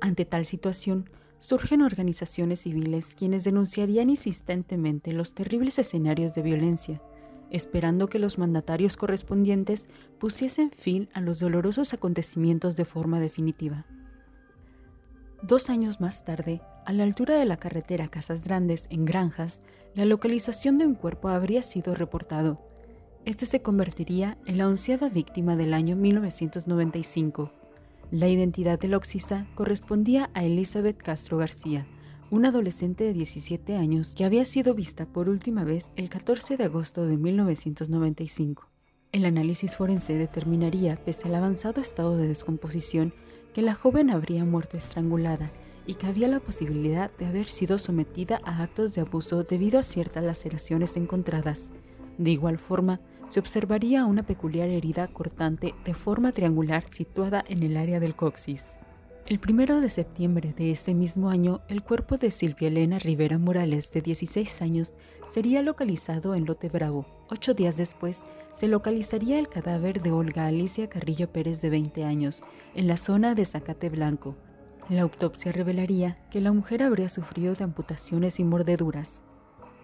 Ante 0.00 0.24
tal 0.24 0.46
situación, 0.46 1.10
surgen 1.38 1.82
organizaciones 1.82 2.60
civiles 2.60 3.14
quienes 3.14 3.44
denunciarían 3.44 4.08
insistentemente 4.08 5.12
los 5.12 5.34
terribles 5.34 5.78
escenarios 5.78 6.34
de 6.34 6.42
violencia, 6.42 7.02
esperando 7.50 8.08
que 8.08 8.18
los 8.18 8.38
mandatarios 8.38 8.96
correspondientes 8.96 9.88
pusiesen 10.18 10.70
fin 10.70 11.08
a 11.12 11.20
los 11.20 11.38
dolorosos 11.38 11.94
acontecimientos 11.94 12.76
de 12.76 12.84
forma 12.84 13.20
definitiva. 13.20 13.86
Dos 15.42 15.70
años 15.70 16.00
más 16.00 16.24
tarde, 16.24 16.62
a 16.86 16.92
la 16.92 17.04
altura 17.04 17.36
de 17.36 17.44
la 17.44 17.56
carretera 17.56 18.08
Casas 18.08 18.44
Grandes, 18.44 18.86
en 18.90 19.04
Granjas, 19.04 19.60
la 19.94 20.04
localización 20.04 20.78
de 20.78 20.86
un 20.86 20.94
cuerpo 20.94 21.28
habría 21.28 21.62
sido 21.62 21.94
reportado. 21.94 22.60
Este 23.24 23.44
se 23.44 23.60
convertiría 23.60 24.38
en 24.46 24.58
la 24.58 24.68
onceava 24.68 25.08
víctima 25.08 25.56
del 25.56 25.74
año 25.74 25.96
1995. 25.96 27.52
La 28.10 28.28
identidad 28.28 28.78
del 28.78 28.94
oxista 28.94 29.46
correspondía 29.54 30.30
a 30.34 30.44
Elizabeth 30.44 30.96
Castro 30.96 31.38
García, 31.38 31.86
una 32.30 32.48
adolescente 32.48 33.04
de 33.04 33.12
17 33.12 33.76
años 33.76 34.14
que 34.16 34.24
había 34.24 34.44
sido 34.44 34.74
vista 34.74 35.06
por 35.06 35.28
última 35.28 35.64
vez 35.64 35.90
el 35.96 36.08
14 36.08 36.56
de 36.56 36.64
agosto 36.64 37.06
de 37.06 37.16
1995. 37.16 38.68
El 39.12 39.24
análisis 39.24 39.76
forense 39.76 40.14
determinaría, 40.14 40.96
pese 40.96 41.28
al 41.28 41.36
avanzado 41.36 41.80
estado 41.80 42.16
de 42.16 42.28
descomposición, 42.28 43.14
que 43.54 43.62
la 43.62 43.74
joven 43.74 44.10
habría 44.10 44.44
muerto 44.44 44.76
estrangulada 44.76 45.52
y 45.86 45.94
que 45.94 46.06
había 46.06 46.28
la 46.28 46.40
posibilidad 46.40 47.10
de 47.16 47.26
haber 47.26 47.48
sido 47.48 47.78
sometida 47.78 48.40
a 48.44 48.62
actos 48.62 48.94
de 48.94 49.02
abuso 49.02 49.44
debido 49.44 49.78
a 49.78 49.84
ciertas 49.84 50.24
laceraciones 50.24 50.96
encontradas. 50.96 51.70
De 52.18 52.30
igual 52.30 52.58
forma, 52.58 53.00
se 53.28 53.40
observaría 53.40 54.04
una 54.04 54.24
peculiar 54.24 54.68
herida 54.68 55.06
cortante 55.06 55.74
de 55.84 55.94
forma 55.94 56.32
triangular 56.32 56.84
situada 56.90 57.44
en 57.46 57.62
el 57.62 57.76
área 57.76 58.00
del 58.00 58.16
coxis. 58.16 58.72
El 59.26 59.40
primero 59.40 59.80
de 59.80 59.88
septiembre 59.88 60.54
de 60.56 60.70
ese 60.70 60.94
mismo 60.94 61.30
año, 61.30 61.60
el 61.66 61.82
cuerpo 61.82 62.16
de 62.16 62.30
Silvia 62.30 62.68
Elena 62.68 63.00
Rivera 63.00 63.38
Morales, 63.38 63.90
de 63.90 64.00
16 64.00 64.62
años, 64.62 64.94
sería 65.26 65.62
localizado 65.62 66.36
en 66.36 66.44
Lote 66.44 66.68
Bravo. 66.68 67.06
Ocho 67.28 67.52
días 67.52 67.76
después, 67.76 68.22
se 68.52 68.68
localizaría 68.68 69.40
el 69.40 69.48
cadáver 69.48 70.00
de 70.00 70.12
Olga 70.12 70.46
Alicia 70.46 70.88
Carrillo 70.88 71.32
Pérez, 71.32 71.60
de 71.60 71.70
20 71.70 72.04
años, 72.04 72.44
en 72.76 72.86
la 72.86 72.96
zona 72.96 73.34
de 73.34 73.44
Zacate 73.44 73.88
Blanco. 73.88 74.36
La 74.88 75.02
autopsia 75.02 75.50
revelaría 75.50 76.24
que 76.30 76.40
la 76.40 76.52
mujer 76.52 76.84
habría 76.84 77.08
sufrido 77.08 77.56
de 77.56 77.64
amputaciones 77.64 78.38
y 78.38 78.44
mordeduras. 78.44 79.22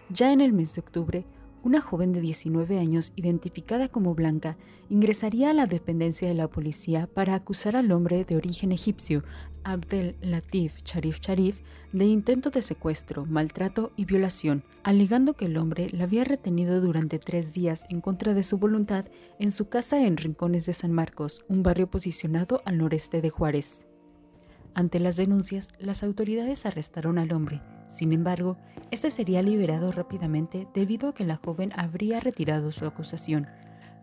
Ya 0.08 0.32
en 0.32 0.40
el 0.40 0.52
mes 0.52 0.72
de 0.74 0.82
octubre, 0.82 1.26
una 1.62 1.80
joven 1.80 2.12
de 2.12 2.20
19 2.20 2.78
años 2.78 3.12
identificada 3.16 3.88
como 3.88 4.14
Blanca 4.14 4.56
ingresaría 4.88 5.50
a 5.50 5.54
la 5.54 5.66
dependencia 5.66 6.28
de 6.28 6.34
la 6.34 6.48
policía 6.48 7.06
para 7.06 7.34
acusar 7.34 7.76
al 7.76 7.92
hombre 7.92 8.24
de 8.24 8.36
origen 8.36 8.72
egipcio, 8.72 9.22
Abdel 9.64 10.16
Latif 10.20 10.82
Sharif 10.84 11.20
Sharif, 11.20 11.60
de 11.92 12.04
intento 12.06 12.50
de 12.50 12.62
secuestro, 12.62 13.26
maltrato 13.26 13.92
y 13.96 14.04
violación, 14.04 14.64
alegando 14.82 15.34
que 15.34 15.44
el 15.44 15.56
hombre 15.56 15.88
la 15.92 16.04
había 16.04 16.24
retenido 16.24 16.80
durante 16.80 17.18
tres 17.18 17.52
días 17.52 17.84
en 17.88 18.00
contra 18.00 18.34
de 18.34 18.42
su 18.42 18.58
voluntad 18.58 19.06
en 19.38 19.52
su 19.52 19.68
casa 19.68 20.04
en 20.04 20.16
Rincones 20.16 20.66
de 20.66 20.72
San 20.72 20.92
Marcos, 20.92 21.44
un 21.48 21.62
barrio 21.62 21.90
posicionado 21.90 22.60
al 22.64 22.78
noreste 22.78 23.20
de 23.20 23.30
Juárez. 23.30 23.84
Ante 24.74 25.00
las 25.00 25.16
denuncias, 25.16 25.70
las 25.78 26.02
autoridades 26.02 26.64
arrestaron 26.64 27.18
al 27.18 27.32
hombre, 27.32 27.60
sin 27.92 28.12
embargo, 28.12 28.56
este 28.90 29.10
sería 29.10 29.42
liberado 29.42 29.92
rápidamente 29.92 30.66
debido 30.72 31.10
a 31.10 31.14
que 31.14 31.24
la 31.24 31.36
joven 31.36 31.72
habría 31.76 32.20
retirado 32.20 32.72
su 32.72 32.86
acusación. 32.86 33.46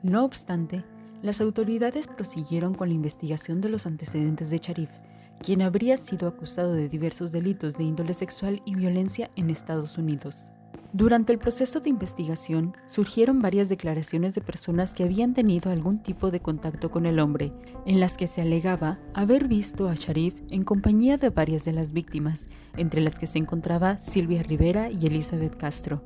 No 0.04 0.24
obstante, 0.24 0.86
las 1.24 1.42
autoridades 1.42 2.08
prosiguieron 2.08 2.76
con 2.76 2.90
la 2.90 2.94
investigación 2.94 3.62
de 3.62 3.70
los 3.70 3.88
antecedentes 3.88 4.52
de 4.52 4.60
Sharif, 4.60 4.92
quien 5.42 5.64
habría 5.64 5.98
sido 5.98 6.28
acusado 6.28 6.74
de 6.74 6.88
diversos 6.88 7.32
delitos 7.32 7.78
de 7.78 7.84
índole 7.84 8.14
sexual 8.14 8.62
y 8.64 8.76
violencia 8.76 9.32
en 9.36 9.50
Estados 9.50 9.98
Unidos. 9.98 10.52
Durante 10.92 11.32
el 11.32 11.38
proceso 11.38 11.80
de 11.80 11.90
investigación 11.90 12.76
surgieron 12.88 13.44
varias 13.44 13.70
declaraciones 13.70 14.34
de 14.34 14.42
personas 14.42 14.94
que 14.94 15.04
habían 15.04 15.36
tenido 15.36 15.72
algún 15.72 16.02
tipo 16.02 16.32
de 16.32 16.40
contacto 16.40 16.90
con 16.90 17.06
el 17.06 17.20
hombre, 17.20 17.54
en 17.86 18.00
las 18.00 18.18
que 18.18 18.28
se 18.28 18.42
alegaba 18.42 19.00
haber 19.14 19.48
visto 19.48 19.88
a 19.88 19.94
Sharif 19.94 20.42
en 20.50 20.64
compañía 20.64 21.18
de 21.18 21.30
varias 21.30 21.64
de 21.64 21.74
las 21.74 21.94
víctimas, 21.94 22.50
entre 22.76 23.02
las 23.02 23.20
que 23.20 23.28
se 23.28 23.38
encontraba 23.38 24.00
Silvia 24.00 24.42
Rivera 24.42 24.90
y 24.90 25.06
Elizabeth 25.06 25.58
Castro. 25.58 26.04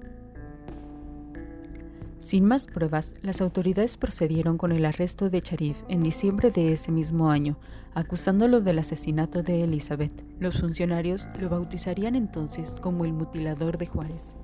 Sin 2.20 2.44
más 2.44 2.66
pruebas, 2.66 3.16
las 3.22 3.40
autoridades 3.40 3.96
procedieron 3.96 4.58
con 4.58 4.74
el 4.74 4.86
arresto 4.86 5.30
de 5.30 5.40
Sharif 5.40 5.78
en 5.88 6.04
diciembre 6.04 6.52
de 6.52 6.74
ese 6.74 6.92
mismo 6.92 7.32
año, 7.32 7.58
acusándolo 7.94 8.60
del 8.60 8.80
asesinato 8.80 9.44
de 9.44 9.63
Elizabeth. 9.63 10.25
Los 10.40 10.60
funcionarios 10.60 11.30
lo 11.40 11.48
bautizarían 11.48 12.16
entonces 12.16 12.75
como 12.82 13.06
el 13.06 13.13
mutilador 13.13 13.78
de 13.78 13.88
Juárez. 13.88 14.38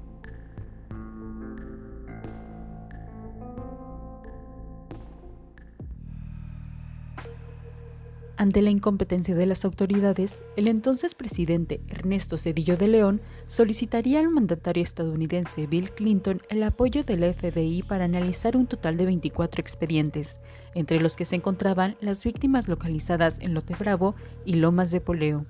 Ante 8.40 8.62
la 8.62 8.70
incompetencia 8.70 9.36
de 9.36 9.46
las 9.46 9.66
autoridades, 9.66 10.46
el 10.56 10.70
entonces 10.70 11.14
presidente 11.14 11.82
Ernesto 11.90 12.38
Cedillo 12.38 12.78
de 12.78 12.88
León 12.88 13.20
solicitaría 13.48 14.22
al 14.22 14.30
mandatario 14.30 14.82
estadounidense 14.82 15.68
Bill 15.68 15.92
Clinton 15.92 16.42
el 16.48 16.64
apoyo 16.64 17.04
del 17.04 17.34
FBI 17.34 17.84
para 17.84 18.06
analizar 18.06 18.56
un 18.56 18.66
total 18.66 18.96
de 18.96 19.08
24 19.08 19.60
expedientes, 19.60 20.40
entre 20.74 21.02
los 21.02 21.18
que 21.18 21.26
se 21.26 21.36
encontraban 21.36 21.98
las 22.00 22.24
víctimas 22.24 22.70
localizadas 22.70 23.40
en 23.42 23.54
Lote 23.54 23.76
Bravo 23.76 24.16
y 24.46 24.54
Lomas 24.54 24.90
de 24.92 25.02
Poleo. 25.02 25.46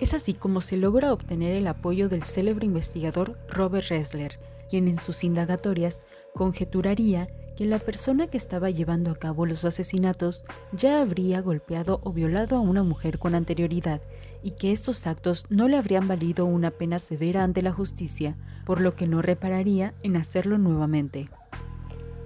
Es 0.00 0.14
así 0.14 0.32
como 0.32 0.62
se 0.62 0.78
logra 0.78 1.12
obtener 1.12 1.54
el 1.54 1.66
apoyo 1.66 2.08
del 2.08 2.22
célebre 2.22 2.64
investigador 2.64 3.38
Robert 3.50 3.88
Ressler, 3.88 4.40
quien 4.70 4.88
en 4.88 4.98
sus 4.98 5.22
indagatorias 5.22 6.00
conjeturaría 6.34 7.28
que 7.56 7.64
la 7.64 7.78
persona 7.78 8.26
que 8.26 8.36
estaba 8.36 8.70
llevando 8.70 9.10
a 9.10 9.16
cabo 9.16 9.46
los 9.46 9.64
asesinatos 9.64 10.44
ya 10.72 11.00
habría 11.00 11.40
golpeado 11.40 12.00
o 12.04 12.12
violado 12.12 12.56
a 12.56 12.60
una 12.60 12.82
mujer 12.82 13.18
con 13.18 13.34
anterioridad 13.34 14.02
y 14.42 14.50
que 14.52 14.72
estos 14.72 15.06
actos 15.06 15.46
no 15.48 15.66
le 15.66 15.78
habrían 15.78 16.06
valido 16.06 16.44
una 16.44 16.70
pena 16.70 16.98
severa 16.98 17.42
ante 17.42 17.62
la 17.62 17.72
justicia, 17.72 18.36
por 18.66 18.80
lo 18.80 18.94
que 18.94 19.08
no 19.08 19.22
repararía 19.22 19.94
en 20.02 20.16
hacerlo 20.16 20.58
nuevamente. 20.58 21.30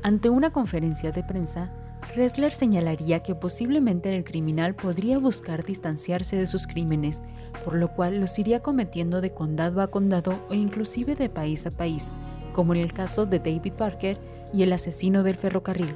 Ante 0.03 0.31
una 0.31 0.51
conferencia 0.51 1.13
de 1.13 1.23
prensa, 1.23 1.73
Ressler 2.17 2.51
señalaría 2.51 3.23
que 3.23 3.35
posiblemente 3.35 4.17
el 4.17 4.25
criminal 4.25 4.75
podría 4.75 5.19
buscar 5.19 5.65
distanciarse 5.65 6.37
de 6.37 6.47
sus 6.47 6.67
crímenes, 6.67 7.23
por 7.65 7.75
lo 7.75 7.89
cual 7.95 8.21
los 8.21 8.39
iría 8.39 8.61
cometiendo 8.61 9.21
de 9.21 9.33
condado 9.33 9.81
a 9.81 9.91
condado 9.91 10.45
o 10.49 10.55
inclusive 10.55 11.15
de 11.15 11.29
país 11.29 11.67
a 11.67 11.71
país, 11.71 12.09
como 12.53 12.75
en 12.75 12.81
el 12.81 12.93
caso 12.93 13.27
de 13.27 13.39
David 13.39 13.75
Parker 13.75 14.19
y 14.53 14.63
el 14.63 14.73
asesino 14.73 15.23
del 15.23 15.37
ferrocarril. 15.37 15.95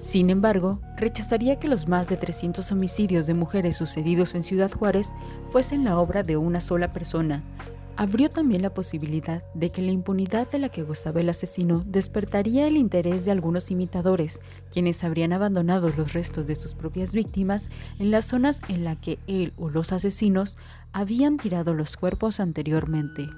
Sin 0.00 0.30
embargo, 0.30 0.80
rechazaría 0.96 1.56
que 1.60 1.68
los 1.68 1.86
más 1.86 2.08
de 2.08 2.16
300 2.16 2.72
homicidios 2.72 3.26
de 3.26 3.34
mujeres 3.34 3.76
sucedidos 3.76 4.34
en 4.34 4.42
Ciudad 4.42 4.72
Juárez 4.72 5.12
fuesen 5.52 5.84
la 5.84 5.98
obra 5.98 6.22
de 6.22 6.38
una 6.38 6.62
sola 6.62 6.94
persona. 6.94 7.44
Abrió 7.96 8.30
también 8.30 8.62
la 8.62 8.72
posibilidad 8.72 9.44
de 9.52 9.68
que 9.68 9.82
la 9.82 9.92
impunidad 9.92 10.48
de 10.48 10.58
la 10.58 10.70
que 10.70 10.84
gozaba 10.84 11.20
el 11.20 11.28
asesino 11.28 11.84
despertaría 11.86 12.66
el 12.66 12.78
interés 12.78 13.26
de 13.26 13.30
algunos 13.30 13.70
imitadores, 13.70 14.40
quienes 14.72 15.04
habrían 15.04 15.34
abandonado 15.34 15.90
los 15.90 16.14
restos 16.14 16.46
de 16.46 16.54
sus 16.54 16.74
propias 16.74 17.12
víctimas 17.12 17.68
en 17.98 18.10
las 18.10 18.24
zonas 18.24 18.62
en 18.68 18.84
las 18.84 18.96
que 18.96 19.18
él 19.26 19.52
o 19.58 19.68
los 19.68 19.92
asesinos 19.92 20.56
habían 20.92 21.36
tirado 21.36 21.74
los 21.74 21.98
cuerpos 21.98 22.40
anteriormente. 22.40 23.28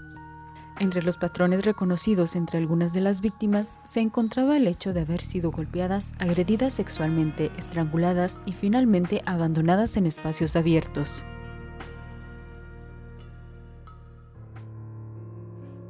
Entre 0.82 1.00
los 1.00 1.16
patrones 1.16 1.64
reconocidos 1.64 2.34
entre 2.34 2.58
algunas 2.58 2.92
de 2.92 3.00
las 3.00 3.20
víctimas 3.20 3.78
se 3.84 4.00
encontraba 4.00 4.56
el 4.56 4.66
hecho 4.66 4.92
de 4.92 5.02
haber 5.02 5.20
sido 5.20 5.52
golpeadas, 5.52 6.12
agredidas 6.18 6.72
sexualmente, 6.72 7.52
estranguladas 7.56 8.40
y 8.46 8.52
finalmente 8.52 9.22
abandonadas 9.24 9.96
en 9.96 10.06
espacios 10.06 10.56
abiertos. 10.56 11.24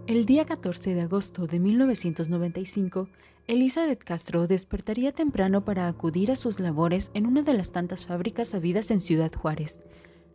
El 0.07 0.27
día 0.27 0.45
14 0.45 0.95
de 0.95 1.01
agosto 1.01 1.47
de 1.47 1.59
1995, 1.59 3.09
Elizabeth 3.47 4.05
Castro 4.05 4.47
despertaría 4.47 5.13
temprano 5.13 5.65
para 5.65 5.89
acudir 5.89 6.31
a 6.31 6.37
sus 6.37 6.61
labores 6.61 7.11
en 7.15 7.25
una 7.25 7.41
de 7.41 7.55
las 7.55 7.73
tantas 7.73 8.05
fábricas 8.05 8.55
habidas 8.55 8.91
en 8.91 9.01
Ciudad 9.01 9.33
Juárez. 9.33 9.81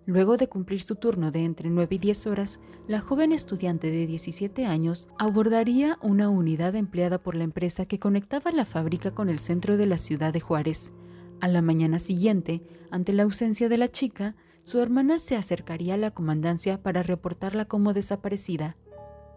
Luego 0.07 0.37
de 0.37 0.47
cumplir 0.47 0.81
su 0.81 0.95
turno 0.95 1.31
de 1.31 1.43
entre 1.43 1.69
9 1.69 1.95
y 1.95 1.97
10 1.97 2.27
horas, 2.27 2.59
la 2.87 3.01
joven 3.01 3.33
estudiante 3.33 3.91
de 3.91 4.07
17 4.07 4.65
años 4.65 5.09
abordaría 5.19 5.99
una 6.01 6.29
unidad 6.29 6.75
empleada 6.75 7.17
por 7.17 7.35
la 7.35 7.43
empresa 7.43 7.85
que 7.85 7.99
conectaba 7.99 8.53
la 8.53 8.63
fábrica 8.63 9.11
con 9.11 9.27
el 9.27 9.37
centro 9.37 9.75
de 9.75 9.85
la 9.85 9.97
ciudad 9.97 10.31
de 10.31 10.39
Juárez. 10.39 10.93
A 11.41 11.49
la 11.49 11.61
mañana 11.61 11.99
siguiente, 11.99 12.63
ante 12.89 13.11
la 13.11 13.23
ausencia 13.23 13.67
de 13.67 13.77
la 13.77 13.91
chica, 13.91 14.37
su 14.63 14.79
hermana 14.79 15.19
se 15.19 15.35
acercaría 15.35 15.95
a 15.95 15.97
la 15.97 16.11
comandancia 16.11 16.81
para 16.81 17.03
reportarla 17.03 17.65
como 17.65 17.91
desaparecida. 17.91 18.77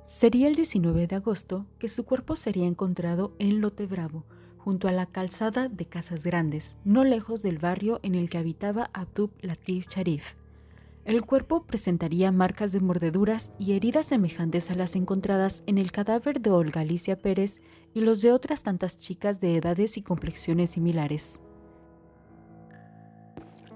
Sería 0.04 0.46
el 0.46 0.54
19 0.54 1.08
de 1.08 1.16
agosto 1.16 1.66
que 1.80 1.88
su 1.88 2.04
cuerpo 2.04 2.36
sería 2.36 2.68
encontrado 2.68 3.34
en 3.40 3.60
Lote 3.60 3.86
Bravo, 3.86 4.24
junto 4.56 4.86
a 4.86 4.92
la 4.92 5.06
calzada 5.06 5.68
de 5.68 5.86
Casas 5.86 6.22
Grandes, 6.22 6.78
no 6.84 7.02
lejos 7.02 7.42
del 7.42 7.58
barrio 7.58 7.98
en 8.04 8.14
el 8.14 8.30
que 8.30 8.38
habitaba 8.38 8.88
Abdul 8.92 9.32
Latif 9.40 9.88
Sharif. 9.88 10.39
El 11.10 11.26
cuerpo 11.26 11.64
presentaría 11.64 12.30
marcas 12.30 12.70
de 12.70 12.78
mordeduras 12.78 13.50
y 13.58 13.72
heridas 13.72 14.06
semejantes 14.06 14.70
a 14.70 14.76
las 14.76 14.94
encontradas 14.94 15.64
en 15.66 15.76
el 15.76 15.90
cadáver 15.90 16.40
de 16.40 16.50
Olga 16.50 16.82
Alicia 16.82 17.18
Pérez 17.18 17.60
y 17.92 18.00
los 18.00 18.22
de 18.22 18.30
otras 18.30 18.62
tantas 18.62 18.96
chicas 18.96 19.40
de 19.40 19.56
edades 19.56 19.96
y 19.96 20.02
complexiones 20.02 20.70
similares. 20.70 21.40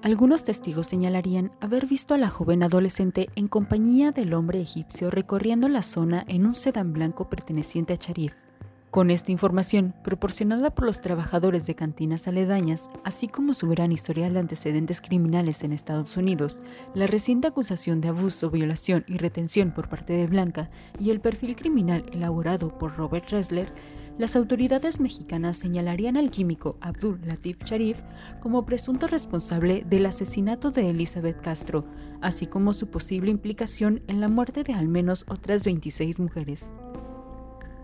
Algunos 0.00 0.44
testigos 0.44 0.86
señalarían 0.86 1.50
haber 1.60 1.88
visto 1.88 2.14
a 2.14 2.18
la 2.18 2.30
joven 2.30 2.62
adolescente 2.62 3.28
en 3.34 3.48
compañía 3.48 4.12
del 4.12 4.32
hombre 4.32 4.60
egipcio 4.60 5.10
recorriendo 5.10 5.68
la 5.68 5.82
zona 5.82 6.24
en 6.28 6.46
un 6.46 6.54
sedán 6.54 6.92
blanco 6.92 7.28
perteneciente 7.28 7.94
a 7.94 7.96
Sharif. 7.96 8.43
Con 8.94 9.10
esta 9.10 9.32
información, 9.32 9.92
proporcionada 10.04 10.72
por 10.72 10.84
los 10.84 11.00
trabajadores 11.00 11.66
de 11.66 11.74
cantinas 11.74 12.28
aledañas, 12.28 12.88
así 13.02 13.26
como 13.26 13.52
su 13.52 13.66
gran 13.66 13.90
historial 13.90 14.34
de 14.34 14.38
antecedentes 14.38 15.00
criminales 15.00 15.64
en 15.64 15.72
Estados 15.72 16.16
Unidos, 16.16 16.62
la 16.94 17.08
reciente 17.08 17.48
acusación 17.48 18.00
de 18.00 18.10
abuso, 18.10 18.50
violación 18.50 19.04
y 19.08 19.18
retención 19.18 19.72
por 19.72 19.88
parte 19.88 20.12
de 20.12 20.28
Blanca 20.28 20.70
y 21.00 21.10
el 21.10 21.20
perfil 21.20 21.56
criminal 21.56 22.06
elaborado 22.12 22.78
por 22.78 22.96
Robert 22.96 23.30
Ressler, 23.30 23.72
las 24.16 24.36
autoridades 24.36 25.00
mexicanas 25.00 25.56
señalarían 25.56 26.16
al 26.16 26.30
químico 26.30 26.78
Abdul 26.80 27.18
Latif 27.24 27.64
Sharif 27.64 28.00
como 28.40 28.64
presunto 28.64 29.08
responsable 29.08 29.82
del 29.84 30.06
asesinato 30.06 30.70
de 30.70 30.90
Elizabeth 30.90 31.40
Castro, 31.40 31.84
así 32.20 32.46
como 32.46 32.72
su 32.72 32.86
posible 32.90 33.32
implicación 33.32 34.04
en 34.06 34.20
la 34.20 34.28
muerte 34.28 34.62
de 34.62 34.74
al 34.74 34.86
menos 34.86 35.24
otras 35.26 35.64
26 35.64 36.20
mujeres. 36.20 36.70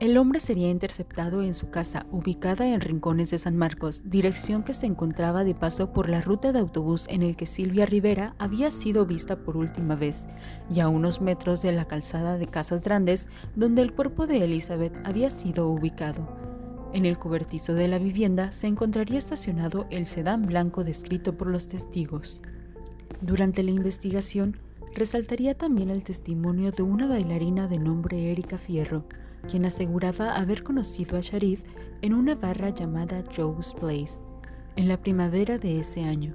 El 0.00 0.16
hombre 0.16 0.40
sería 0.40 0.71
interceptado 0.71 1.42
en 1.42 1.52
su 1.52 1.69
casa, 1.69 2.07
ubicada 2.11 2.66
en 2.66 2.80
Rincones 2.80 3.30
de 3.30 3.38
San 3.38 3.54
Marcos, 3.54 4.00
dirección 4.07 4.62
que 4.62 4.73
se 4.73 4.87
encontraba 4.87 5.45
de 5.45 5.54
paso 5.54 5.92
por 5.92 6.09
la 6.09 6.23
ruta 6.23 6.52
de 6.52 6.59
autobús 6.59 7.07
en 7.11 7.23
el 7.23 7.37
que 7.37 7.45
Silvia 7.45 7.85
Rivera 7.85 8.35
había 8.38 8.71
sido 8.71 9.04
vista 9.04 9.45
por 9.45 9.59
última 9.59 9.97
vez, 9.97 10.26
y 10.75 10.80
a 10.80 10.88
unos 10.88 11.21
metros 11.21 11.61
de 11.61 11.73
la 11.73 11.85
calzada 11.85 12.38
de 12.38 12.47
Casas 12.47 12.83
Grandes, 12.83 13.28
donde 13.57 13.83
el 13.83 13.92
cuerpo 13.92 14.26
de 14.26 14.42
Elizabeth 14.42 14.95
había 15.04 15.28
sido 15.28 15.69
ubicado. 15.69 16.26
En 16.95 17.04
el 17.04 17.19
cobertizo 17.19 17.75
de 17.75 17.87
la 17.87 17.99
vivienda 17.99 18.52
se 18.52 18.69
encontraría 18.69 19.19
estacionado 19.19 19.87
el 19.90 20.07
sedán 20.07 20.47
blanco 20.47 20.83
descrito 20.83 21.37
por 21.37 21.49
los 21.49 21.69
testigos. 21.69 22.40
Durante 23.21 23.62
la 23.62 23.71
investigación, 23.71 24.57
resaltaría 24.95 25.54
también 25.54 25.90
el 25.90 26.04
testimonio 26.04 26.73
de 26.73 26.85
una 26.85 27.07
bailarina 27.07 27.69
de 27.69 27.78
nombre 27.78 28.33
Erika 28.33 28.57
Fierro, 28.57 29.04
quien 29.49 29.64
aseguraba 29.64 30.37
haber 30.37 30.62
conocido 30.62 31.16
a 31.16 31.20
Sharif 31.20 31.62
en 32.02 32.14
una 32.14 32.35
barra 32.35 32.70
llamada 32.70 33.25
Joe's 33.35 33.75
Place 33.75 34.20
en 34.76 34.88
la 34.88 35.00
primavera 35.00 35.59
de 35.59 35.80
ese 35.80 36.04
año. 36.04 36.35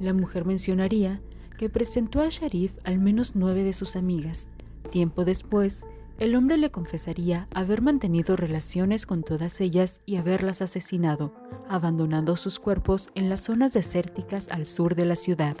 La 0.00 0.12
mujer 0.12 0.44
mencionaría 0.44 1.20
que 1.56 1.68
presentó 1.68 2.20
a 2.20 2.28
Sharif 2.28 2.72
al 2.84 2.98
menos 2.98 3.34
nueve 3.34 3.64
de 3.64 3.72
sus 3.72 3.96
amigas. 3.96 4.48
Tiempo 4.90 5.24
después, 5.24 5.84
el 6.18 6.34
hombre 6.34 6.56
le 6.56 6.70
confesaría 6.70 7.48
haber 7.54 7.80
mantenido 7.80 8.36
relaciones 8.36 9.06
con 9.06 9.22
todas 9.22 9.60
ellas 9.60 10.00
y 10.04 10.16
haberlas 10.16 10.62
asesinado, 10.62 11.32
abandonando 11.68 12.36
sus 12.36 12.58
cuerpos 12.58 13.10
en 13.14 13.28
las 13.28 13.42
zonas 13.42 13.72
desérticas 13.72 14.48
al 14.48 14.66
sur 14.66 14.94
de 14.94 15.04
la 15.04 15.16
ciudad. 15.16 15.56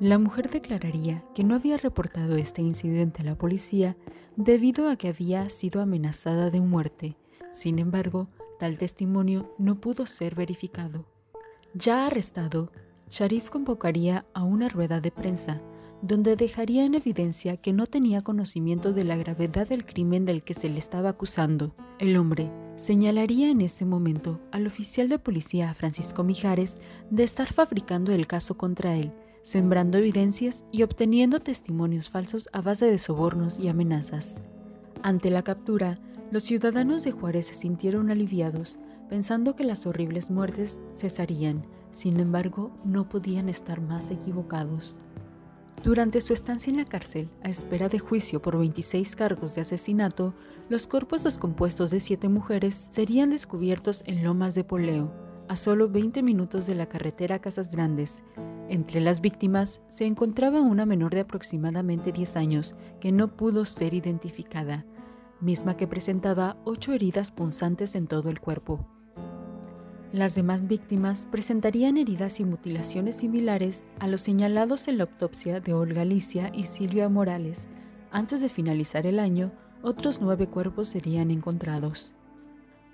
La 0.00 0.18
mujer 0.18 0.48
declararía 0.48 1.22
que 1.34 1.44
no 1.44 1.54
había 1.54 1.76
reportado 1.76 2.36
este 2.36 2.62
incidente 2.62 3.20
a 3.20 3.24
la 3.26 3.36
policía 3.36 3.98
debido 4.34 4.88
a 4.88 4.96
que 4.96 5.08
había 5.08 5.50
sido 5.50 5.82
amenazada 5.82 6.48
de 6.48 6.62
muerte. 6.62 7.18
Sin 7.52 7.78
embargo, 7.78 8.30
tal 8.58 8.78
testimonio 8.78 9.54
no 9.58 9.78
pudo 9.78 10.06
ser 10.06 10.34
verificado. 10.34 11.04
Ya 11.74 12.06
arrestado, 12.06 12.72
Sharif 13.10 13.50
convocaría 13.50 14.24
a 14.32 14.42
una 14.42 14.70
rueda 14.70 15.02
de 15.02 15.10
prensa, 15.10 15.60
donde 16.00 16.34
dejaría 16.34 16.86
en 16.86 16.94
evidencia 16.94 17.58
que 17.58 17.74
no 17.74 17.84
tenía 17.84 18.22
conocimiento 18.22 18.94
de 18.94 19.04
la 19.04 19.16
gravedad 19.16 19.68
del 19.68 19.84
crimen 19.84 20.24
del 20.24 20.42
que 20.44 20.54
se 20.54 20.70
le 20.70 20.78
estaba 20.78 21.10
acusando. 21.10 21.74
El 21.98 22.16
hombre 22.16 22.50
señalaría 22.76 23.50
en 23.50 23.60
ese 23.60 23.84
momento 23.84 24.40
al 24.50 24.66
oficial 24.66 25.10
de 25.10 25.18
policía 25.18 25.74
Francisco 25.74 26.24
Mijares 26.24 26.78
de 27.10 27.22
estar 27.24 27.52
fabricando 27.52 28.12
el 28.12 28.26
caso 28.26 28.56
contra 28.56 28.96
él 28.96 29.12
sembrando 29.42 29.98
evidencias 29.98 30.64
y 30.72 30.82
obteniendo 30.82 31.40
testimonios 31.40 32.10
falsos 32.10 32.48
a 32.52 32.60
base 32.60 32.86
de 32.86 32.98
sobornos 32.98 33.58
y 33.58 33.68
amenazas. 33.68 34.38
Ante 35.02 35.30
la 35.30 35.42
captura, 35.42 35.96
los 36.30 36.44
ciudadanos 36.44 37.02
de 37.04 37.12
Juárez 37.12 37.46
se 37.46 37.54
sintieron 37.54 38.10
aliviados, 38.10 38.78
pensando 39.08 39.56
que 39.56 39.64
las 39.64 39.86
horribles 39.86 40.30
muertes 40.30 40.80
cesarían, 40.94 41.66
sin 41.90 42.20
embargo, 42.20 42.72
no 42.84 43.08
podían 43.08 43.48
estar 43.48 43.80
más 43.80 44.10
equivocados. 44.10 44.96
Durante 45.82 46.20
su 46.20 46.34
estancia 46.34 46.70
en 46.70 46.76
la 46.76 46.84
cárcel, 46.84 47.30
a 47.42 47.48
espera 47.48 47.88
de 47.88 47.98
juicio 47.98 48.42
por 48.42 48.58
26 48.58 49.16
cargos 49.16 49.54
de 49.54 49.62
asesinato, 49.62 50.34
los 50.68 50.86
cuerpos 50.86 51.24
descompuestos 51.24 51.90
de 51.90 52.00
siete 52.00 52.28
mujeres 52.28 52.88
serían 52.90 53.30
descubiertos 53.30 54.02
en 54.06 54.22
Lomas 54.22 54.54
de 54.54 54.62
Poleo, 54.62 55.29
a 55.50 55.56
solo 55.56 55.88
20 55.88 56.22
minutos 56.22 56.66
de 56.66 56.76
la 56.76 56.86
carretera 56.86 57.40
Casas 57.40 57.72
Grandes, 57.72 58.22
entre 58.68 59.00
las 59.00 59.20
víctimas 59.20 59.80
se 59.88 60.06
encontraba 60.06 60.60
una 60.60 60.86
menor 60.86 61.12
de 61.12 61.22
aproximadamente 61.22 62.12
10 62.12 62.36
años 62.36 62.76
que 63.00 63.10
no 63.10 63.36
pudo 63.36 63.64
ser 63.64 63.92
identificada, 63.92 64.86
misma 65.40 65.76
que 65.76 65.88
presentaba 65.88 66.56
ocho 66.64 66.92
heridas 66.92 67.32
punzantes 67.32 67.96
en 67.96 68.06
todo 68.06 68.30
el 68.30 68.38
cuerpo. 68.38 68.86
Las 70.12 70.36
demás 70.36 70.68
víctimas 70.68 71.26
presentarían 71.28 71.96
heridas 71.96 72.38
y 72.38 72.44
mutilaciones 72.44 73.16
similares 73.16 73.88
a 73.98 74.06
los 74.06 74.20
señalados 74.20 74.86
en 74.86 74.98
la 74.98 75.04
autopsia 75.04 75.58
de 75.58 75.74
Olga 75.74 76.02
Alicia 76.02 76.52
y 76.54 76.62
Silvia 76.62 77.08
Morales. 77.08 77.66
Antes 78.12 78.40
de 78.40 78.48
finalizar 78.48 79.04
el 79.04 79.18
año, 79.18 79.50
otros 79.82 80.20
nueve 80.20 80.46
cuerpos 80.46 80.90
serían 80.90 81.32
encontrados. 81.32 82.14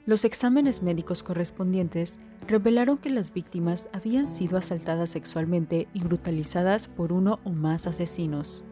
Los 0.07 0.25
exámenes 0.25 0.85
médicos 0.85 1.25
correspondientes 1.25 2.21
revelaron 2.47 2.97
que 2.97 3.11
las 3.11 3.33
víctimas 3.33 3.89
habían 3.93 4.29
sido 4.29 4.57
asaltadas 4.57 5.11
sexualmente 5.11 5.89
y 5.93 6.01
brutalizadas 6.01 6.87
por 6.87 7.13
uno 7.13 7.39
o 7.43 7.51
más 7.51 7.89
asesinos. 7.89 8.63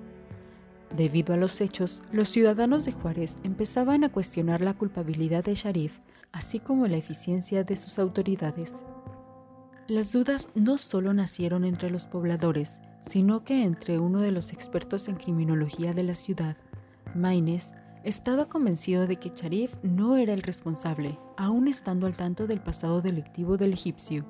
Debido 0.97 1.35
a 1.35 1.37
los 1.37 1.61
hechos, 1.61 2.05
los 2.12 2.29
ciudadanos 2.29 2.85
de 2.85 2.92
Juárez 2.92 3.37
empezaban 3.42 4.05
a 4.05 4.12
cuestionar 4.12 4.61
la 4.61 4.75
culpabilidad 4.75 5.42
de 5.42 5.57
Sharif, 5.57 5.99
así 6.31 6.61
como 6.61 6.87
la 6.87 6.99
eficiencia 6.99 7.64
de 7.64 7.75
sus 7.75 7.99
autoridades. 7.99 8.77
Las 9.88 10.12
dudas 10.12 10.51
no 10.55 10.79
solo 10.79 11.14
nacieron 11.14 11.64
entre 11.64 11.90
los 11.90 12.07
pobladores, 12.07 12.79
sino 13.03 13.42
que 13.42 13.64
entre 13.64 13.99
uno 13.99 14.20
de 14.20 14.31
los 14.31 14.53
expertos 14.53 15.09
en 15.09 15.16
criminología 15.16 15.94
de 15.94 16.05
la 16.05 16.14
ciudad, 16.14 16.57
Maines, 17.12 17.73
estaba 18.05 18.49
convencido 18.49 19.07
de 19.07 19.17
que 19.17 19.33
Sharif 19.35 19.77
no 19.83 20.17
era 20.19 20.35
el 20.35 20.43
responsable, 20.43 21.19
aún 21.38 21.69
estando 21.69 22.07
al 22.07 22.17
tanto 22.17 22.47
del 22.47 22.61
pasado 22.61 23.01
delictivo 23.01 23.57
del 23.57 23.73
egipcio, 23.73 24.27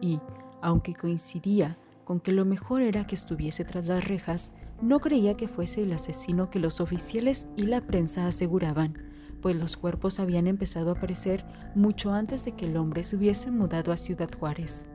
y, 0.00 0.20
aunque 0.62 0.94
coincidía 0.94 1.76
con 2.04 2.20
que 2.20 2.30
lo 2.30 2.44
mejor 2.44 2.82
era 2.82 3.04
que 3.04 3.16
estuviese 3.16 3.64
tras 3.64 3.86
las 3.86 4.04
rejas, 4.06 4.52
no 4.80 5.00
creía 5.00 5.36
que 5.36 5.48
fuese 5.48 5.82
el 5.82 5.92
asesino 5.92 6.50
que 6.50 6.60
los 6.60 6.80
oficiales 6.80 7.48
y 7.56 7.64
la 7.64 7.80
prensa 7.80 8.28
aseguraban, 8.28 8.96
pues 9.42 9.56
los 9.56 9.76
cuerpos 9.76 10.20
habían 10.20 10.46
empezado 10.46 10.90
a 10.90 10.92
aparecer 10.94 11.44
mucho 11.74 12.12
antes 12.12 12.44
de 12.44 12.52
que 12.52 12.66
el 12.66 12.76
hombre 12.76 13.02
se 13.02 13.16
hubiese 13.16 13.50
mudado 13.50 13.90
a 13.90 13.96
Ciudad 13.96 14.30
Juárez. 14.38 14.86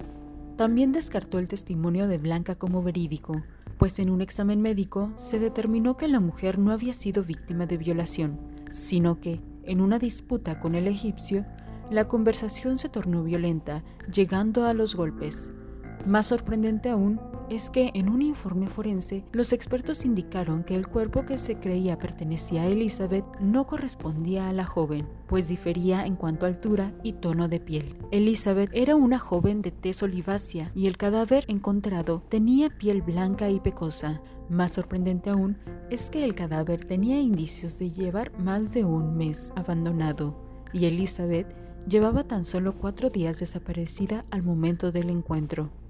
También 0.56 0.94
descartó 0.94 1.38
el 1.38 1.50
testimonio 1.50 2.08
de 2.08 2.17
Blanca 2.17 2.56
como 2.56 2.82
verídico, 2.82 3.44
pues 3.82 3.98
en 3.98 4.12
un 4.12 4.22
examen 4.22 4.62
médico 4.62 5.12
se 5.15 5.39
determinó 5.39 5.98
que 5.98 6.08
la 6.08 6.20
mujer 6.20 6.60
no 6.60 6.72
había 6.72 6.94
sido 6.94 7.24
víctima 7.24 7.65
de 7.65 7.78
violación, 7.78 8.39
sino 8.70 9.20
que, 9.20 9.41
en 9.63 9.82
una 9.82 9.98
disputa 9.98 10.60
con 10.60 10.76
el 10.76 10.88
egipcio, 10.88 11.48
la 11.89 12.08
conversación 12.08 12.78
se 12.78 12.89
tornó 12.89 13.24
violenta, 13.24 13.84
llegando 14.13 14.65
a 14.65 14.76
los 14.76 14.94
golpes. 14.94 15.50
Más 16.06 16.28
sorprendente 16.28 16.91
aún 16.91 17.20
es 17.51 17.69
que 17.69 17.91
en 17.95 18.07
un 18.07 18.21
informe 18.21 18.67
forense 18.67 19.25
los 19.33 19.51
expertos 19.51 20.05
indicaron 20.05 20.63
que 20.63 20.73
el 20.73 20.87
cuerpo 20.87 21.25
que 21.25 21.37
se 21.37 21.59
creía 21.59 21.99
pertenecía 21.99 22.61
a 22.61 22.67
Elizabeth 22.67 23.25
no 23.41 23.67
correspondía 23.67 24.47
a 24.47 24.53
la 24.53 24.63
joven, 24.63 25.05
pues 25.27 25.49
difería 25.49 26.05
en 26.05 26.15
cuanto 26.15 26.45
a 26.45 26.49
altura 26.49 26.93
y 27.03 27.11
tono 27.11 27.49
de 27.49 27.59
piel. 27.59 27.97
Elizabeth 28.11 28.69
era 28.73 28.95
una 28.95 29.19
joven 29.19 29.61
de 29.61 29.71
tez 29.71 30.01
olivácea 30.01 30.71
y 30.73 30.87
el 30.87 30.95
cadáver 30.95 31.43
encontrado 31.49 32.23
tenía 32.29 32.69
piel 32.69 33.01
blanca 33.01 33.49
y 33.49 33.59
pecosa. 33.59 34.21
Más 34.49 34.71
sorprendente 34.71 35.29
aún 35.29 35.57
es 35.89 36.09
que 36.09 36.23
el 36.23 36.35
cadáver 36.35 36.85
tenía 36.85 37.19
indicios 37.19 37.77
de 37.77 37.91
llevar 37.91 38.31
más 38.39 38.71
de 38.71 38.85
un 38.85 39.17
mes 39.17 39.51
abandonado 39.57 40.41
y 40.71 40.85
Elizabeth 40.85 41.53
llevaba 41.85 42.23
tan 42.23 42.45
solo 42.45 42.77
cuatro 42.77 43.09
días 43.09 43.39
desaparecida 43.39 44.23
al 44.31 44.41
momento 44.41 44.93
del 44.93 45.09
encuentro. 45.09 45.81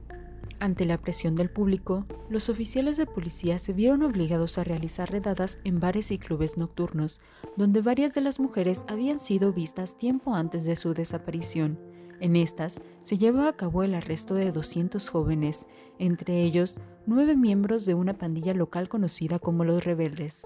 Ante 0.59 0.85
la 0.85 0.99
presión 0.99 1.35
del 1.35 1.49
público, 1.49 2.05
los 2.29 2.49
oficiales 2.49 2.97
de 2.97 3.05
policía 3.05 3.57
se 3.57 3.73
vieron 3.73 4.03
obligados 4.03 4.57
a 4.57 4.63
realizar 4.63 5.09
redadas 5.11 5.57
en 5.63 5.79
bares 5.79 6.11
y 6.11 6.17
clubes 6.17 6.57
nocturnos, 6.57 7.19
donde 7.57 7.81
varias 7.81 8.13
de 8.13 8.21
las 8.21 8.39
mujeres 8.39 8.85
habían 8.87 9.19
sido 9.19 9.53
vistas 9.53 9.97
tiempo 9.97 10.35
antes 10.35 10.63
de 10.63 10.75
su 10.75 10.93
desaparición. 10.93 11.79
En 12.19 12.35
estas 12.35 12.79
se 13.01 13.17
llevó 13.17 13.41
a 13.41 13.57
cabo 13.57 13.81
el 13.81 13.95
arresto 13.95 14.35
de 14.35 14.51
200 14.51 15.09
jóvenes, 15.09 15.65
entre 15.97 16.43
ellos 16.43 16.75
nueve 17.07 17.35
miembros 17.35 17.85
de 17.87 17.95
una 17.95 18.19
pandilla 18.19 18.53
local 18.53 18.89
conocida 18.89 19.39
como 19.39 19.63
los 19.63 19.83
rebeldes. 19.83 20.45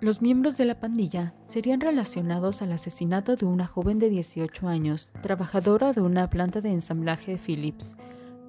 Los 0.00 0.22
miembros 0.22 0.56
de 0.56 0.64
la 0.64 0.80
pandilla 0.80 1.34
serían 1.46 1.80
relacionados 1.80 2.62
al 2.62 2.72
asesinato 2.72 3.36
de 3.36 3.44
una 3.46 3.66
joven 3.66 3.98
de 3.98 4.08
18 4.08 4.66
años, 4.66 5.12
trabajadora 5.22 5.92
de 5.92 6.00
una 6.00 6.28
planta 6.30 6.60
de 6.60 6.72
ensamblaje 6.72 7.32
de 7.32 7.38
Philips, 7.38 7.96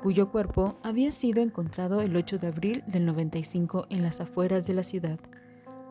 cuyo 0.02 0.32
cuerpo 0.32 0.78
había 0.82 1.12
sido 1.12 1.44
encontrado 1.44 2.02
el 2.02 2.16
8 2.16 2.40
de 2.40 2.48
abril 2.48 2.84
del 2.88 3.06
95 3.06 3.86
en 3.90 4.02
las 4.02 4.20
afueras 4.20 4.66
de 4.66 4.74
la 4.74 4.84
ciudad. 4.84 5.20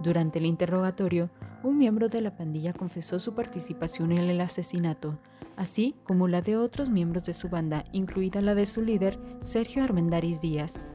Durante 0.03 0.39
el 0.39 0.47
interrogatorio, 0.47 1.31
un 1.63 1.79
miembro 1.79 2.09
de 2.09 2.21
la 2.21 2.37
pandilla 2.37 2.73
confesó 2.73 3.21
su 3.21 3.35
participación 3.35 4.13
en 4.13 4.25
el 4.25 4.41
asesinato, 4.41 5.21
así 5.57 5.95
como 6.05 6.27
la 6.27 6.43
de 6.43 6.57
otros 6.57 6.91
miembros 6.91 7.25
de 7.25 7.35
su 7.35 7.49
banda, 7.49 7.85
incluida 7.93 8.41
la 8.41 8.55
de 8.55 8.67
su 8.67 8.83
líder, 8.83 9.19
Sergio 9.41 9.85
Armendáriz 9.85 10.41
Díaz. 10.41 10.89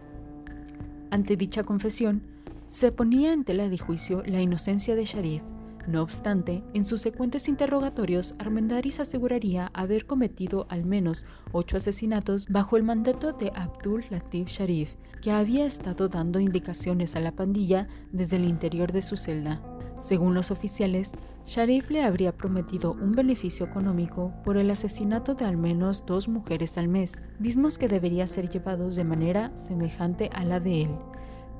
Ante 1.09 1.37
dicha 1.37 1.63
confesión, 1.63 2.23
se 2.67 2.91
ponía 2.91 3.31
en 3.31 3.45
tela 3.45 3.69
de 3.69 3.77
juicio 3.77 4.23
la 4.25 4.41
inocencia 4.41 4.95
de 4.95 5.05
Sharif. 5.05 5.43
No 5.87 6.01
obstante, 6.01 6.63
en 6.73 6.83
sus 6.85 7.01
secuentes 7.01 7.47
interrogatorios, 7.47 8.33
Armendáriz 8.39 8.99
aseguraría 8.99 9.69
haber 9.73 10.07
cometido 10.07 10.65
al 10.69 10.83
menos 10.83 11.25
ocho 11.51 11.77
asesinatos 11.77 12.47
bajo 12.49 12.75
el 12.75 12.83
mandato 12.83 13.33
de 13.33 13.51
Abdul 13.55 14.03
Latif 14.09 14.47
Sharif, 14.47 14.95
que 15.21 15.31
había 15.31 15.65
estado 15.65 16.09
dando 16.09 16.39
indicaciones 16.39 17.15
a 17.15 17.19
la 17.19 17.33
pandilla 17.33 17.87
desde 18.11 18.37
el 18.37 18.45
interior 18.45 18.91
de 18.91 19.03
su 19.03 19.15
celda. 19.15 19.61
Según 19.99 20.33
los 20.33 20.51
oficiales, 20.51 21.11
Sharif 21.45 21.91
le 21.91 22.03
habría 22.03 22.35
prometido 22.35 22.93
un 22.93 23.13
beneficio 23.13 23.65
económico 23.65 24.33
por 24.43 24.57
el 24.57 24.71
asesinato 24.71 25.35
de 25.35 25.45
al 25.45 25.57
menos 25.57 26.05
dos 26.05 26.27
mujeres 26.27 26.77
al 26.77 26.87
mes, 26.87 27.21
mismos 27.39 27.77
que 27.77 27.87
deberían 27.87 28.27
ser 28.27 28.49
llevados 28.49 28.95
de 28.95 29.03
manera 29.03 29.55
semejante 29.55 30.29
a 30.33 30.43
la 30.43 30.59
de 30.59 30.83
él. 30.83 30.89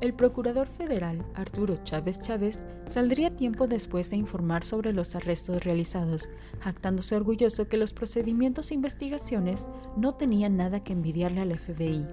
El 0.01 0.13
procurador 0.13 0.67
federal 0.67 1.25
Arturo 1.35 1.77
Chávez 1.85 2.19
Chávez 2.19 2.65
saldría 2.85 3.29
tiempo 3.29 3.65
después 3.65 4.11
a 4.11 4.17
informar 4.17 4.65
sobre 4.65 4.91
los 4.91 5.15
arrestos 5.15 5.63
realizados, 5.63 6.29
jactándose 6.59 7.15
orgulloso 7.15 7.69
que 7.69 7.77
los 7.77 7.93
procedimientos 7.93 8.71
e 8.71 8.73
investigaciones 8.73 9.67
no 9.95 10.13
tenían 10.13 10.57
nada 10.57 10.83
que 10.83 10.91
envidiarle 10.91 11.39
al 11.39 11.57
FBI. 11.57 12.05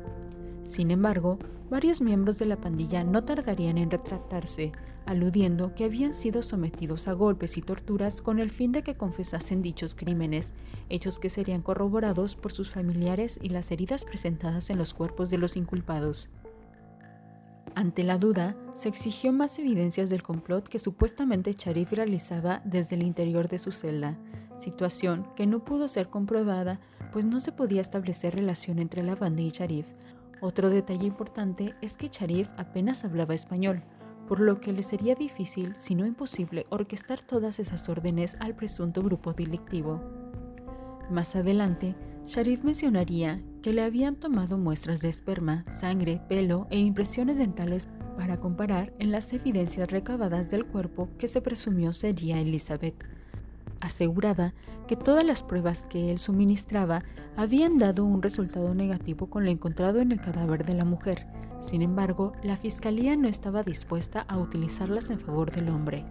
Sin 0.62 0.92
embargo, 0.92 1.40
varios 1.70 2.00
miembros 2.00 2.38
de 2.38 2.46
la 2.46 2.60
pandilla 2.60 3.02
no 3.02 3.24
tardarían 3.24 3.78
en 3.78 3.90
retractarse, 3.90 4.70
aludiendo 5.04 5.74
que 5.74 5.84
habían 5.84 6.14
sido 6.14 6.42
sometidos 6.42 7.08
a 7.08 7.14
golpes 7.14 7.56
y 7.56 7.62
torturas 7.62 8.22
con 8.22 8.38
el 8.38 8.52
fin 8.52 8.70
de 8.70 8.84
que 8.84 8.94
confesasen 8.94 9.60
dichos 9.60 9.96
crímenes, 9.96 10.52
hechos 10.88 11.18
que 11.18 11.30
serían 11.30 11.62
corroborados 11.62 12.36
por 12.36 12.52
sus 12.52 12.70
familiares 12.70 13.40
y 13.42 13.48
las 13.48 13.72
heridas 13.72 14.04
presentadas 14.04 14.70
en 14.70 14.78
los 14.78 14.94
cuerpos 14.94 15.30
de 15.30 15.38
los 15.38 15.56
inculpados. 15.56 16.30
Ante 17.74 18.02
la 18.04 18.18
duda, 18.18 18.56
se 18.74 18.88
exigió 18.88 19.32
más 19.32 19.58
evidencias 19.58 20.10
del 20.10 20.22
complot 20.22 20.68
que 20.68 20.78
supuestamente 20.78 21.52
Sharif 21.52 21.92
realizaba 21.92 22.60
desde 22.64 22.96
el 22.96 23.02
interior 23.02 23.48
de 23.48 23.58
su 23.58 23.72
celda, 23.72 24.18
situación 24.58 25.26
que 25.36 25.46
no 25.46 25.64
pudo 25.64 25.88
ser 25.88 26.08
comprobada 26.08 26.80
pues 27.12 27.24
no 27.24 27.40
se 27.40 27.52
podía 27.52 27.80
establecer 27.80 28.34
relación 28.34 28.78
entre 28.78 29.02
la 29.02 29.14
banda 29.14 29.42
y 29.42 29.50
Sharif. 29.50 29.86
Otro 30.40 30.70
detalle 30.70 31.06
importante 31.06 31.74
es 31.82 31.96
que 31.96 32.08
Sharif 32.08 32.48
apenas 32.56 33.04
hablaba 33.04 33.34
español, 33.34 33.82
por 34.26 34.40
lo 34.40 34.60
que 34.60 34.72
le 34.72 34.82
sería 34.82 35.14
difícil, 35.14 35.74
si 35.76 35.94
no 35.94 36.06
imposible, 36.06 36.66
orquestar 36.70 37.20
todas 37.20 37.58
esas 37.58 37.88
órdenes 37.88 38.36
al 38.40 38.56
presunto 38.56 39.02
grupo 39.02 39.34
delictivo. 39.34 40.00
Más 41.10 41.36
adelante, 41.36 41.94
Sharif 42.26 42.64
mencionaría 42.64 43.42
que 43.62 43.72
le 43.72 43.82
habían 43.82 44.16
tomado 44.16 44.58
muestras 44.58 45.00
de 45.00 45.08
esperma, 45.08 45.64
sangre, 45.70 46.20
pelo 46.28 46.66
e 46.70 46.78
impresiones 46.78 47.38
dentales 47.38 47.88
para 48.16 48.38
comparar 48.38 48.92
en 48.98 49.10
las 49.12 49.32
evidencias 49.32 49.90
recabadas 49.90 50.50
del 50.50 50.66
cuerpo 50.66 51.08
que 51.18 51.28
se 51.28 51.40
presumió 51.40 51.92
sería 51.92 52.40
Elizabeth. 52.40 52.94
Aseguraba 53.80 54.52
que 54.86 54.96
todas 54.96 55.24
las 55.24 55.42
pruebas 55.42 55.86
que 55.86 56.10
él 56.10 56.18
suministraba 56.18 57.04
habían 57.36 57.78
dado 57.78 58.04
un 58.04 58.22
resultado 58.22 58.74
negativo 58.74 59.30
con 59.30 59.44
lo 59.44 59.50
encontrado 59.50 60.00
en 60.00 60.12
el 60.12 60.20
cadáver 60.20 60.64
de 60.64 60.74
la 60.74 60.84
mujer. 60.84 61.26
Sin 61.60 61.82
embargo, 61.82 62.32
la 62.42 62.56
fiscalía 62.56 63.16
no 63.16 63.28
estaba 63.28 63.62
dispuesta 63.62 64.20
a 64.22 64.38
utilizarlas 64.38 65.10
en 65.10 65.20
favor 65.20 65.50
del 65.50 65.68
hombre. 65.68 66.04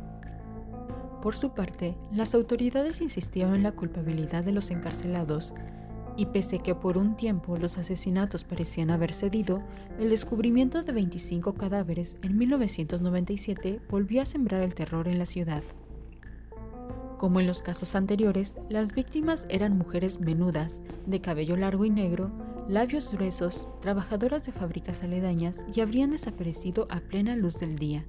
Por 1.21 1.35
su 1.35 1.53
parte, 1.53 1.95
las 2.11 2.33
autoridades 2.33 2.99
insistieron 3.01 3.55
en 3.55 3.63
la 3.63 3.73
culpabilidad 3.73 4.43
de 4.43 4.53
los 4.53 4.71
encarcelados, 4.71 5.53
y 6.21 6.27
pese 6.27 6.59
que 6.59 6.75
por 6.75 6.99
un 6.99 7.15
tiempo 7.15 7.57
los 7.57 7.79
asesinatos 7.79 8.43
parecían 8.43 8.91
haber 8.91 9.11
cedido, 9.11 9.63
el 9.99 10.11
descubrimiento 10.11 10.83
de 10.83 10.93
25 10.93 11.55
cadáveres 11.55 12.15
en 12.21 12.37
1997 12.37 13.79
volvió 13.89 14.21
a 14.21 14.25
sembrar 14.25 14.61
el 14.61 14.75
terror 14.75 15.07
en 15.07 15.17
la 15.17 15.25
ciudad. 15.25 15.63
Como 17.17 17.39
en 17.39 17.47
los 17.47 17.63
casos 17.63 17.95
anteriores, 17.95 18.53
las 18.69 18.93
víctimas 18.93 19.47
eran 19.49 19.75
mujeres 19.75 20.19
menudas, 20.19 20.83
de 21.07 21.21
cabello 21.21 21.57
largo 21.57 21.85
y 21.85 21.89
negro, 21.89 22.31
labios 22.67 23.11
gruesos, 23.11 23.67
trabajadoras 23.81 24.45
de 24.45 24.51
fábricas 24.51 25.01
aledañas 25.01 25.65
y 25.73 25.81
habrían 25.81 26.11
desaparecido 26.11 26.85
a 26.91 26.99
plena 26.99 27.35
luz 27.35 27.59
del 27.59 27.77
día. 27.77 28.05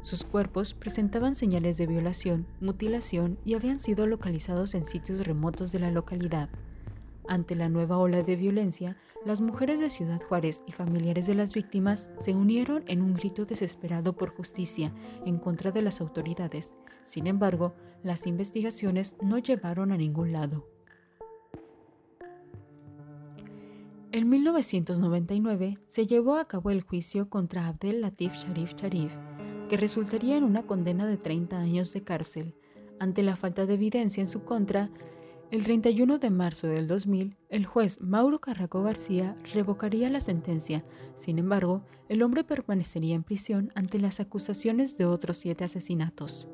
Sus 0.00 0.24
cuerpos 0.24 0.72
presentaban 0.72 1.34
señales 1.34 1.76
de 1.76 1.86
violación, 1.86 2.46
mutilación 2.62 3.36
y 3.44 3.52
habían 3.52 3.78
sido 3.78 4.06
localizados 4.06 4.74
en 4.74 4.86
sitios 4.86 5.26
remotos 5.26 5.70
de 5.70 5.80
la 5.80 5.90
localidad. 5.90 6.48
Ante 7.28 7.54
la 7.54 7.68
nueva 7.68 7.98
ola 7.98 8.22
de 8.22 8.36
violencia, 8.36 8.96
las 9.24 9.40
mujeres 9.40 9.78
de 9.78 9.90
Ciudad 9.90 10.20
Juárez 10.20 10.62
y 10.66 10.72
familiares 10.72 11.26
de 11.26 11.34
las 11.34 11.52
víctimas 11.52 12.12
se 12.16 12.34
unieron 12.34 12.82
en 12.88 13.00
un 13.02 13.14
grito 13.14 13.44
desesperado 13.44 14.16
por 14.16 14.34
justicia 14.34 14.92
en 15.24 15.38
contra 15.38 15.70
de 15.70 15.82
las 15.82 16.00
autoridades. 16.00 16.74
Sin 17.04 17.26
embargo, 17.26 17.74
las 18.02 18.26
investigaciones 18.26 19.16
no 19.22 19.38
llevaron 19.38 19.92
a 19.92 19.96
ningún 19.96 20.32
lado. 20.32 20.66
En 24.10 24.28
1999 24.28 25.78
se 25.86 26.06
llevó 26.06 26.36
a 26.36 26.46
cabo 26.46 26.70
el 26.70 26.82
juicio 26.82 27.30
contra 27.30 27.66
Abdel 27.66 28.02
Latif 28.02 28.34
Sharif 28.34 28.74
Sharif, 28.74 29.16
que 29.70 29.78
resultaría 29.78 30.36
en 30.36 30.44
una 30.44 30.64
condena 30.64 31.06
de 31.06 31.16
30 31.16 31.58
años 31.58 31.92
de 31.94 32.02
cárcel. 32.02 32.54
Ante 32.98 33.22
la 33.22 33.36
falta 33.36 33.64
de 33.64 33.72
evidencia 33.72 34.20
en 34.20 34.28
su 34.28 34.44
contra, 34.44 34.90
el 35.52 35.64
31 35.64 36.16
de 36.16 36.30
marzo 36.30 36.66
del 36.66 36.86
2000, 36.86 37.36
el 37.50 37.66
juez 37.66 38.00
Mauro 38.00 38.40
Carraco 38.40 38.82
García 38.82 39.36
revocaría 39.52 40.08
la 40.08 40.22
sentencia. 40.22 40.82
Sin 41.14 41.38
embargo, 41.38 41.84
el 42.08 42.22
hombre 42.22 42.42
permanecería 42.42 43.14
en 43.14 43.22
prisión 43.22 43.70
ante 43.74 43.98
las 43.98 44.18
acusaciones 44.18 44.96
de 44.96 45.04
otros 45.04 45.36
siete 45.36 45.64
asesinatos. 45.64 46.48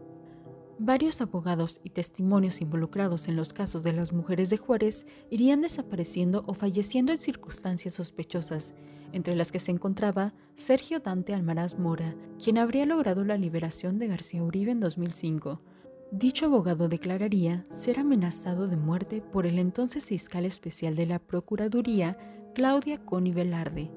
Varios 0.81 1.21
abogados 1.21 1.81
y 1.85 1.91
testimonios 1.91 2.61
involucrados 2.61 3.29
en 3.29 3.37
los 3.37 3.53
casos 3.53 3.85
de 3.85 3.93
las 3.93 4.13
mujeres 4.13 4.51
de 4.51 4.57
Juárez 4.57 5.07
irían 5.31 5.61
desapareciendo 5.61 6.43
o 6.49 6.55
falleciendo 6.55 7.13
en 7.13 7.19
circunstancias 7.19 7.95
sospechosas, 7.95 8.75
entre 9.13 9.37
las 9.37 9.53
que 9.53 9.61
se 9.61 9.71
encontraba 9.71 10.35
Sergio 10.57 10.99
Dante 10.99 11.35
Almaraz 11.35 11.79
Mora, 11.79 12.17
quien 12.43 12.59
habría 12.59 12.85
logrado 12.85 13.25
la 13.25 13.37
liberación 13.37 14.01
de 14.01 14.09
García 14.09 14.43
Uribe 14.43 14.73
en 14.73 14.81
2005, 14.81 15.63
Dicho 16.11 16.47
abogado 16.47 16.89
declararía 16.89 17.67
ser 17.71 17.99
amenazado 18.01 18.67
de 18.67 18.79
muerte 18.79 19.21
por 19.21 19.45
el 19.45 19.59
entonces 19.59 20.07
fiscal 20.07 20.47
especial 20.47 20.97
de 20.97 21.05
la 21.05 21.19
Procuraduría, 21.19 22.17
Claudia 22.55 22.97
Coni 23.05 23.31
Velarde. 23.31 23.91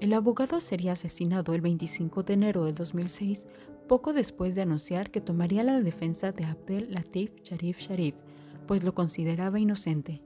El 0.00 0.14
abogado 0.14 0.60
sería 0.60 0.94
asesinado 0.94 1.54
el 1.54 1.60
25 1.60 2.24
de 2.24 2.34
enero 2.34 2.64
de 2.64 2.72
2006, 2.72 3.46
poco 3.86 4.12
después 4.12 4.56
de 4.56 4.62
anunciar 4.62 5.12
que 5.12 5.20
tomaría 5.20 5.62
la 5.62 5.80
defensa 5.80 6.32
de 6.32 6.44
Abdel 6.44 6.92
Latif 6.92 7.30
Sharif 7.44 7.78
Sharif, 7.78 8.16
pues 8.66 8.82
lo 8.82 8.92
consideraba 8.92 9.60
inocente. 9.60 10.22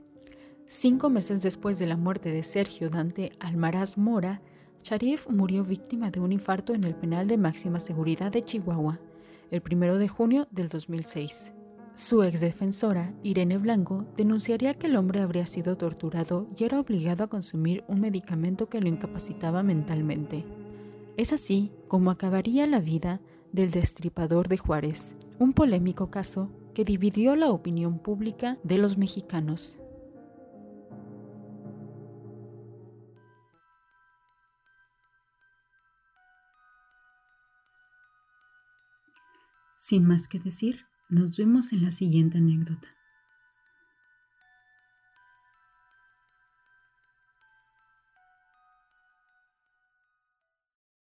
Cinco 0.66 1.10
meses 1.10 1.42
después 1.42 1.78
de 1.78 1.88
la 1.88 1.98
muerte 1.98 2.30
de 2.30 2.42
Sergio 2.42 2.88
Dante 2.88 3.32
Almaraz 3.38 3.98
Mora, 3.98 4.40
Sharif 4.82 5.28
murió 5.28 5.62
víctima 5.62 6.10
de 6.10 6.20
un 6.20 6.32
infarto 6.32 6.72
en 6.72 6.84
el 6.84 6.94
penal 6.94 7.26
de 7.26 7.36
máxima 7.36 7.80
seguridad 7.80 8.32
de 8.32 8.42
Chihuahua 8.42 8.98
el 9.50 9.62
1 9.62 9.98
de 9.98 10.08
junio 10.08 10.48
del 10.50 10.68
2006. 10.68 11.52
Su 11.94 12.22
exdefensora, 12.22 13.12
Irene 13.22 13.58
Blanco, 13.58 14.06
denunciaría 14.16 14.74
que 14.74 14.86
el 14.86 14.96
hombre 14.96 15.20
habría 15.20 15.46
sido 15.46 15.76
torturado 15.76 16.46
y 16.56 16.64
era 16.64 16.78
obligado 16.78 17.24
a 17.24 17.28
consumir 17.28 17.82
un 17.88 18.00
medicamento 18.00 18.68
que 18.68 18.80
lo 18.80 18.88
incapacitaba 18.88 19.62
mentalmente. 19.62 20.44
Es 21.16 21.32
así 21.32 21.72
como 21.88 22.10
acabaría 22.10 22.66
la 22.66 22.80
vida 22.80 23.20
del 23.52 23.70
destripador 23.70 24.48
de 24.48 24.58
Juárez, 24.58 25.14
un 25.38 25.52
polémico 25.52 26.10
caso 26.10 26.50
que 26.74 26.84
dividió 26.84 27.34
la 27.34 27.50
opinión 27.50 27.98
pública 27.98 28.58
de 28.62 28.78
los 28.78 28.96
mexicanos. 28.98 29.77
Sin 39.88 40.06
más 40.06 40.28
que 40.28 40.38
decir, 40.38 40.84
nos 41.08 41.38
vemos 41.38 41.72
en 41.72 41.82
la 41.82 41.92
siguiente 41.92 42.36
anécdota. 42.36 42.88